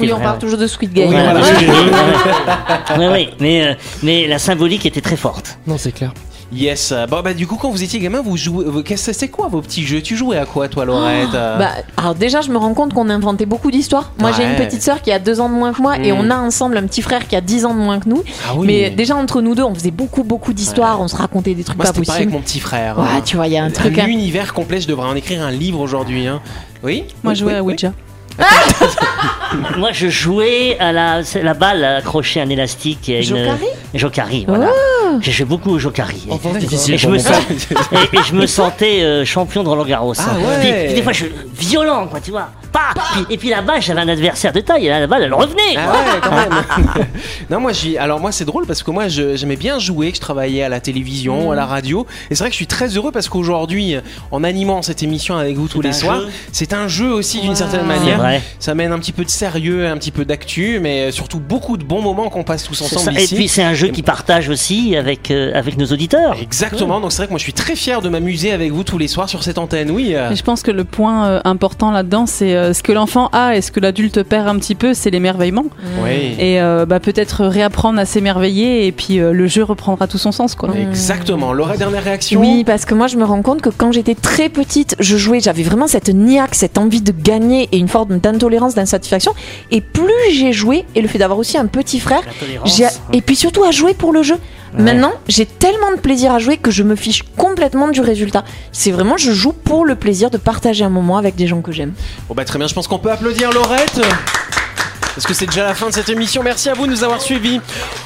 Oui, 0.00 0.12
on 0.12 0.18
parle 0.20 0.38
toujours 0.38 0.58
de 0.58 0.66
Squid 0.66 0.92
Game. 0.94 1.10
Voilà, 1.10 1.34
voilà. 1.34 1.58
oui, 1.60 1.66
oui, 1.68 1.76
oui, 1.90 2.96
oui, 2.98 3.06
oui, 3.12 3.28
mais 3.40 3.66
euh, 3.66 3.74
mais 4.02 4.26
la 4.26 4.38
symbolique 4.38 4.86
était 4.86 5.02
très 5.02 5.16
forte 5.16 5.58
Non, 5.66 5.76
c'est 5.78 5.92
clair. 5.92 6.12
Yes. 6.52 6.92
Bon, 7.10 7.20
bah, 7.22 7.34
du 7.34 7.46
coup, 7.46 7.56
quand 7.56 7.70
vous 7.70 7.82
étiez 7.82 7.98
gamin, 8.00 8.20
vous 8.22 8.36
jouez. 8.36 8.64
qu'est-ce- 8.84 9.12
C'est 9.12 9.28
quoi 9.28 9.48
vos 9.48 9.60
petits 9.60 9.84
jeux? 9.84 10.02
Tu 10.02 10.16
jouais 10.16 10.36
à 10.36 10.44
quoi, 10.46 10.68
toi, 10.68 10.84
Laurette 10.84 11.34
euh? 11.34 11.58
Bah, 11.58 11.70
alors 11.96 12.14
déjà, 12.14 12.40
je 12.42 12.50
me 12.50 12.56
rends 12.58 12.74
compte 12.74 12.92
qu'on 12.94 13.08
inventait 13.10 13.46
beaucoup 13.46 13.70
d'histoires. 13.70 14.12
Moi, 14.18 14.30
j'ai 14.32 14.44
une 14.44 14.54
petite 14.56 14.82
sœur 14.82 15.02
qui 15.02 15.10
a 15.10 15.18
deux 15.18 15.40
ans 15.40 15.48
de 15.48 15.54
moins 15.54 15.72
que 15.72 15.82
moi 15.82 15.98
et 15.98 16.12
Mm. 16.12 16.16
on 16.20 16.30
a 16.30 16.36
ensemble 16.36 16.76
un 16.76 16.82
petit 16.86 17.02
frère 17.02 17.26
qui 17.26 17.34
a 17.36 17.40
10 17.40 17.64
ans 17.64 17.74
de 17.74 17.80
moins 17.80 17.98
que 17.98 18.08
nous. 18.08 18.22
Ah 18.48 18.52
oui. 18.56 18.66
Mais 18.66 18.90
déjà 18.90 19.16
entre 19.16 19.40
nous 19.42 19.54
deux, 19.54 19.62
on 19.64 19.74
faisait 19.74 19.90
beaucoup, 19.90 20.22
beaucoup 20.22 20.52
d'histoires. 20.52 21.00
On 21.00 21.08
se 21.08 21.16
racontait 21.16 21.54
des 21.54 21.64
trucs 21.64 21.76
Moi, 21.76 21.86
pas 21.86 21.92
c'était 21.92 22.06
pareil 22.06 22.22
avec 22.22 22.28
possibles. 22.32 22.40
mon 22.40 22.44
petit 22.46 22.60
frère. 22.60 22.98
Ouais, 22.98 23.04
hein. 23.16 23.22
tu 23.24 23.36
vois, 23.36 23.46
il 23.46 23.52
y 23.54 23.58
a 23.58 23.62
un 23.64 23.66
Un 23.66 23.70
truc. 23.70 23.98
hein. 23.98 24.06
univers 24.06 24.54
complet, 24.54 24.80
je 24.80 24.86
devrais 24.88 25.08
en 25.08 25.16
écrire 25.16 25.42
un 25.42 25.50
livre 25.50 25.80
aujourd'hui. 25.80 26.26
Hein. 26.26 26.40
Oui? 26.82 27.04
Moi, 27.22 27.32
Oui, 27.32 27.36
je 27.36 27.40
jouais 27.44 27.52
oui, 27.52 27.58
à 27.58 27.62
oui. 27.64 27.72
Ouija. 27.74 27.92
moi 29.78 29.90
je 29.92 30.08
jouais 30.08 30.76
à 30.80 30.92
la 30.92 31.20
la 31.42 31.54
balle 31.54 31.84
accrochée 31.84 32.40
à 32.40 32.42
un 32.44 32.48
élastique 32.48 33.08
et 33.08 33.16
à 33.16 33.18
une 33.20 33.24
Jokari 33.24 33.66
Jokari 33.94 34.44
voilà 34.48 34.70
j'ai 35.20 35.32
joué 35.32 35.46
beaucoup 35.46 35.70
au 35.70 35.78
Jokari 35.78 36.26
Et 36.30 36.58
difficile. 36.58 36.98
je, 36.98 37.08
me 37.08 37.14
mon 37.14 37.18
sens, 37.18 37.42
et, 37.50 38.16
et 38.16 38.22
je 38.26 38.34
me 38.34 38.46
sentais 38.46 39.02
euh, 39.02 39.24
champion 39.24 39.62
de 39.62 39.68
Roland 39.68 39.84
Garros. 39.84 40.14
Ah 40.18 40.22
hein. 40.30 40.36
ouais. 40.38 40.60
Puis, 40.60 40.84
puis 40.86 40.94
des 40.94 41.02
fois, 41.02 41.12
je 41.12 41.26
violent, 41.56 42.06
quoi, 42.06 42.20
tu 42.20 42.30
vois. 42.30 42.50
Pas. 42.74 42.92
Puis- 43.14 43.26
et 43.34 43.38
puis 43.38 43.48
la 43.48 43.62
balle, 43.62 43.80
j'avais 43.80 44.00
un 44.02 44.08
adversaire 44.08 44.52
de 44.52 44.60
taille, 44.60 44.86
et 44.86 44.88
là, 44.90 45.00
la 45.00 45.06
balle, 45.06 45.22
elle 45.22 45.32
revenait. 45.32 45.76
Ah 45.76 45.84
quoi. 45.86 45.94
ouais, 46.00 46.20
quand 46.22 46.30
même. 46.96 47.06
non, 47.50 47.60
moi, 47.60 47.72
j'ai. 47.72 47.96
Alors, 47.98 48.20
moi, 48.20 48.32
c'est 48.32 48.44
drôle 48.44 48.66
parce 48.66 48.82
que 48.82 48.90
moi, 48.90 49.08
j'aimais 49.08 49.56
bien 49.56 49.78
jouer, 49.78 50.10
que 50.10 50.16
je 50.16 50.20
travaillais 50.20 50.62
à 50.62 50.68
la 50.68 50.80
télévision, 50.80 51.52
à 51.52 51.54
la 51.54 51.64
radio. 51.66 52.06
Et 52.30 52.34
c'est 52.34 52.42
vrai 52.42 52.48
que 52.50 52.54
je 52.54 52.58
suis 52.58 52.66
très 52.66 52.88
heureux 52.96 53.12
parce 53.12 53.28
qu'aujourd'hui, 53.28 53.96
en 54.30 54.44
animant 54.44 54.82
cette 54.82 55.02
émission 55.02 55.36
avec 55.36 55.56
vous 55.56 55.68
tous 55.68 55.80
les 55.80 55.92
soirs, 55.92 56.22
c'est 56.52 56.72
un 56.72 56.88
jeu 56.88 57.12
aussi 57.12 57.40
d'une 57.40 57.54
certaine 57.54 57.86
manière. 57.86 58.18
vrai. 58.18 58.42
Ça 58.58 58.74
mène 58.74 58.92
un 58.92 58.98
petit 58.98 59.12
peu 59.12 59.24
de 59.24 59.30
sérieux, 59.30 59.86
un 59.86 59.96
petit 59.96 60.10
peu 60.10 60.24
d'actu, 60.24 60.80
mais 60.82 61.12
surtout 61.12 61.38
beaucoup 61.40 61.76
de 61.76 61.84
bons 61.84 62.02
moments 62.02 62.28
qu'on 62.28 62.42
passe 62.44 62.64
tous 62.64 62.82
ensemble 62.82 63.14
ça. 63.14 63.20
Et 63.20 63.24
ici. 63.24 63.34
puis 63.36 63.48
c'est 63.48 63.62
un 63.62 63.74
jeu 63.74 63.88
qui 63.88 64.02
partage 64.02 64.48
aussi 64.48 64.96
avec, 64.96 65.30
euh, 65.30 65.52
avec 65.54 65.76
nos 65.78 65.86
auditeurs. 65.86 66.36
Exactement, 66.42 67.00
donc 67.00 67.12
c'est 67.12 67.18
vrai 67.18 67.26
que 67.26 67.32
moi 67.32 67.38
je 67.38 67.44
suis 67.44 67.52
très 67.52 67.76
fier 67.76 68.02
de 68.02 68.08
m'amuser 68.08 68.52
avec 68.52 68.72
vous 68.72 68.82
tous 68.84 68.98
les 68.98 69.08
soirs 69.08 69.28
sur 69.28 69.42
cette 69.42 69.58
antenne, 69.58 69.90
oui. 69.90 70.14
euh. 70.14 70.30
Et 70.30 70.36
je 70.36 70.42
pense 70.42 70.62
que 70.62 70.70
le 70.70 70.84
point 70.84 71.26
euh, 71.28 71.40
important 71.44 71.90
là-dedans, 71.90 72.26
c'est 72.26 72.54
euh, 72.64 72.72
ce 72.72 72.82
que 72.82 72.92
l'enfant 72.92 73.28
a 73.32 73.56
et 73.56 73.60
ce 73.60 73.70
que 73.70 73.80
l'adulte 73.80 74.22
perd 74.22 74.48
un 74.48 74.56
petit 74.58 74.74
peu, 74.74 74.94
c'est 74.94 75.10
l'émerveillement. 75.10 75.66
Oui. 76.02 76.34
Et 76.38 76.60
euh, 76.60 76.86
bah, 76.86 77.00
peut-être 77.00 77.44
réapprendre 77.44 77.98
à 77.98 78.04
s'émerveiller 78.04 78.86
et 78.86 78.92
puis 78.92 79.20
euh, 79.20 79.32
le 79.32 79.46
jeu 79.46 79.62
reprendra 79.62 80.06
tout 80.06 80.18
son 80.18 80.32
sens. 80.32 80.54
Quoi. 80.54 80.70
Exactement. 80.76 81.52
Laura, 81.52 81.76
dernière 81.76 82.02
réaction? 82.02 82.40
Oui, 82.40 82.64
parce 82.64 82.84
que 82.84 82.94
moi 82.94 83.06
je 83.06 83.16
me 83.16 83.24
rends 83.24 83.42
compte 83.42 83.60
que 83.60 83.70
quand 83.70 83.92
j'étais 83.92 84.14
très 84.14 84.48
petite, 84.48 84.96
je 84.98 85.16
jouais, 85.16 85.40
j'avais 85.40 85.62
vraiment 85.62 85.86
cette 85.86 86.08
niaque, 86.08 86.54
cette 86.54 86.78
envie 86.78 87.02
de 87.02 87.12
gagner 87.12 87.68
et 87.72 87.78
une 87.78 87.88
forme 87.88 88.18
d'intolérance, 88.18 88.74
d'insatisfaction. 88.74 89.32
Et 89.70 89.80
plus 89.80 90.04
j'ai 90.32 90.52
joué, 90.52 90.84
et 90.94 91.02
le 91.02 91.08
fait 91.08 91.18
d'avoir 91.18 91.38
aussi 91.38 91.58
un 91.58 91.66
petit 91.66 92.00
frère, 92.00 92.22
j'ai 92.64 92.86
et 93.12 93.20
puis 93.20 93.36
surtout 93.36 93.64
à 93.64 93.70
jouer 93.70 93.94
pour 93.94 94.12
le 94.12 94.22
jeu. 94.22 94.36
Maintenant, 94.76 95.12
j'ai 95.28 95.46
tellement 95.46 95.92
de 95.92 96.00
plaisir 96.00 96.32
à 96.32 96.38
jouer 96.38 96.56
que 96.56 96.70
je 96.70 96.82
me 96.82 96.96
fiche 96.96 97.22
complètement 97.36 97.88
du 97.88 98.00
résultat. 98.00 98.44
C'est 98.72 98.90
vraiment, 98.90 99.16
je 99.16 99.30
joue 99.32 99.52
pour 99.52 99.84
le 99.84 99.94
plaisir 99.94 100.30
de 100.30 100.36
partager 100.36 100.84
un 100.84 100.88
moment 100.88 101.16
avec 101.16 101.36
des 101.36 101.46
gens 101.46 101.62
que 101.62 101.72
j'aime. 101.72 101.92
Bon 102.28 102.34
bah 102.34 102.44
très 102.44 102.58
bien, 102.58 102.66
je 102.66 102.74
pense 102.74 102.88
qu'on 102.88 102.98
peut 102.98 103.10
applaudir 103.10 103.52
Laurette. 103.52 104.00
Parce 105.14 105.26
que 105.26 105.34
c'est 105.34 105.46
déjà 105.46 105.62
la 105.64 105.74
fin 105.74 105.88
de 105.88 105.94
cette 105.94 106.08
émission. 106.08 106.42
Merci 106.42 106.68
à 106.68 106.74
vous 106.74 106.86
de 106.86 106.90
nous 106.90 107.04
avoir 107.04 107.20
suivis. 107.22 107.60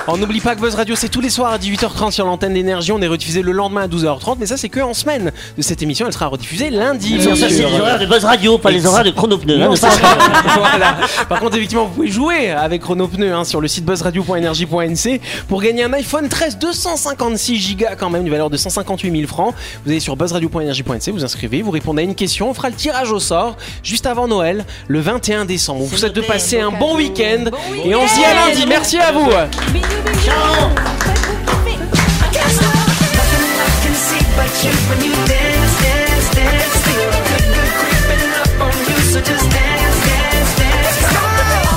On 0.06 0.18
n'oublie 0.18 0.40
pas 0.40 0.54
que 0.54 0.60
Buzz 0.60 0.74
Radio, 0.74 0.94
c'est 0.94 1.08
tous 1.08 1.22
les 1.22 1.30
soirs 1.30 1.52
à 1.52 1.58
18h30 1.58 2.10
sur 2.10 2.26
l'antenne 2.26 2.52
d'énergie. 2.52 2.92
On 2.92 3.00
est 3.00 3.06
rediffusé 3.06 3.40
le 3.40 3.52
lendemain 3.52 3.82
à 3.82 3.88
12h30. 3.88 4.36
Mais 4.38 4.46
ça, 4.46 4.58
c'est 4.58 4.68
que 4.68 4.80
en 4.80 4.92
semaine 4.92 5.32
de 5.56 5.62
cette 5.62 5.82
émission. 5.82 6.06
Elle 6.06 6.12
sera 6.12 6.26
rediffusée 6.26 6.68
lundi. 6.68 7.18
C'est 7.20 7.48
les 7.48 7.62
horaires 7.62 7.98
de 7.98 8.04
Buzz 8.06 8.24
Radio, 8.24 8.58
pas 8.58 8.70
les 8.70 8.84
horaires 8.84 9.04
de 9.04 9.10
Chronopneu. 9.10 9.62
hein, 9.62 9.70
voilà. 10.58 10.98
Par 11.28 11.40
contre, 11.40 11.56
effectivement, 11.56 11.86
vous 11.86 11.94
pouvez 11.94 12.08
jouer 12.08 12.50
avec 12.50 12.82
Pneus 12.82 13.32
hein, 13.32 13.44
sur 13.44 13.62
le 13.62 13.68
site 13.68 13.86
buzzradio.energie.nc 13.86 15.20
pour 15.48 15.62
gagner 15.62 15.84
un 15.84 15.92
iPhone 15.94 16.28
13 16.28 16.58
256 16.58 17.76
Go 17.76 17.86
quand 17.98 18.10
même, 18.10 18.22
une 18.26 18.30
valeur 18.30 18.50
de 18.50 18.56
158 18.58 19.10
000 19.10 19.26
francs. 19.26 19.54
Vous 19.84 19.90
allez 19.90 20.00
sur 20.00 20.14
buzzradio.energie.nc, 20.16 21.10
vous 21.10 21.24
inscrivez, 21.24 21.62
vous 21.62 21.70
répondez 21.70 22.02
à 22.02 22.04
une 22.04 22.14
question. 22.14 22.50
On 22.50 22.54
fera 22.54 22.68
le 22.68 22.74
tirage 22.76 23.12
au 23.12 23.18
sort 23.20 23.56
juste 23.82 24.04
avant 24.06 24.28
Noël, 24.28 24.66
le 24.88 25.00
21 25.00 25.46
décembre. 25.46 25.80
On 25.82 25.84
vous 25.84 25.96
souhaite 25.96 26.14
de 26.14 26.20
passer 26.20 26.60
un 26.60 26.70
bon. 26.70 26.97
Week-end 26.98 27.44
Bon 27.50 27.58
et 27.84 27.94
on 27.94 28.06
se 28.06 28.14
dit 28.14 28.24
à 28.24 28.34
lundi. 28.34 28.66
Merci 28.66 28.98
à 28.98 29.12
vous. 29.12 29.30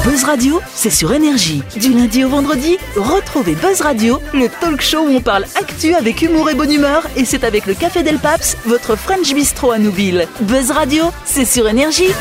Buzz 0.04 0.24
Radio, 0.24 0.62
c'est 0.74 0.90
sur 0.90 1.14
énergie. 1.14 1.62
Du 1.76 1.94
lundi 1.94 2.24
au 2.24 2.30
vendredi, 2.30 2.78
retrouvez 2.96 3.54
Buzz 3.54 3.82
Radio, 3.82 4.20
le 4.34 4.50
talk 4.50 4.82
show 4.82 5.02
où 5.02 5.16
on 5.16 5.22
parle 5.22 5.46
actu 5.56 5.94
avec 5.94 6.22
humour 6.22 6.50
et 6.50 6.56
bonne 6.56 6.72
humeur, 6.72 7.08
et 7.16 7.26
c'est 7.26 7.44
avec 7.44 7.68
le 7.68 7.76
Café 7.76 8.02
Del 8.02 8.18
Paps, 8.18 8.58
votre 8.66 8.96
French 8.96 9.34
Bistro 9.34 9.72
à 9.72 9.78
Nouville. 9.78 10.28
Buzz 10.42 10.72
Radio, 10.72 11.06
c'est 11.26 11.46
sur 11.46 11.70
énergie. 11.70 12.12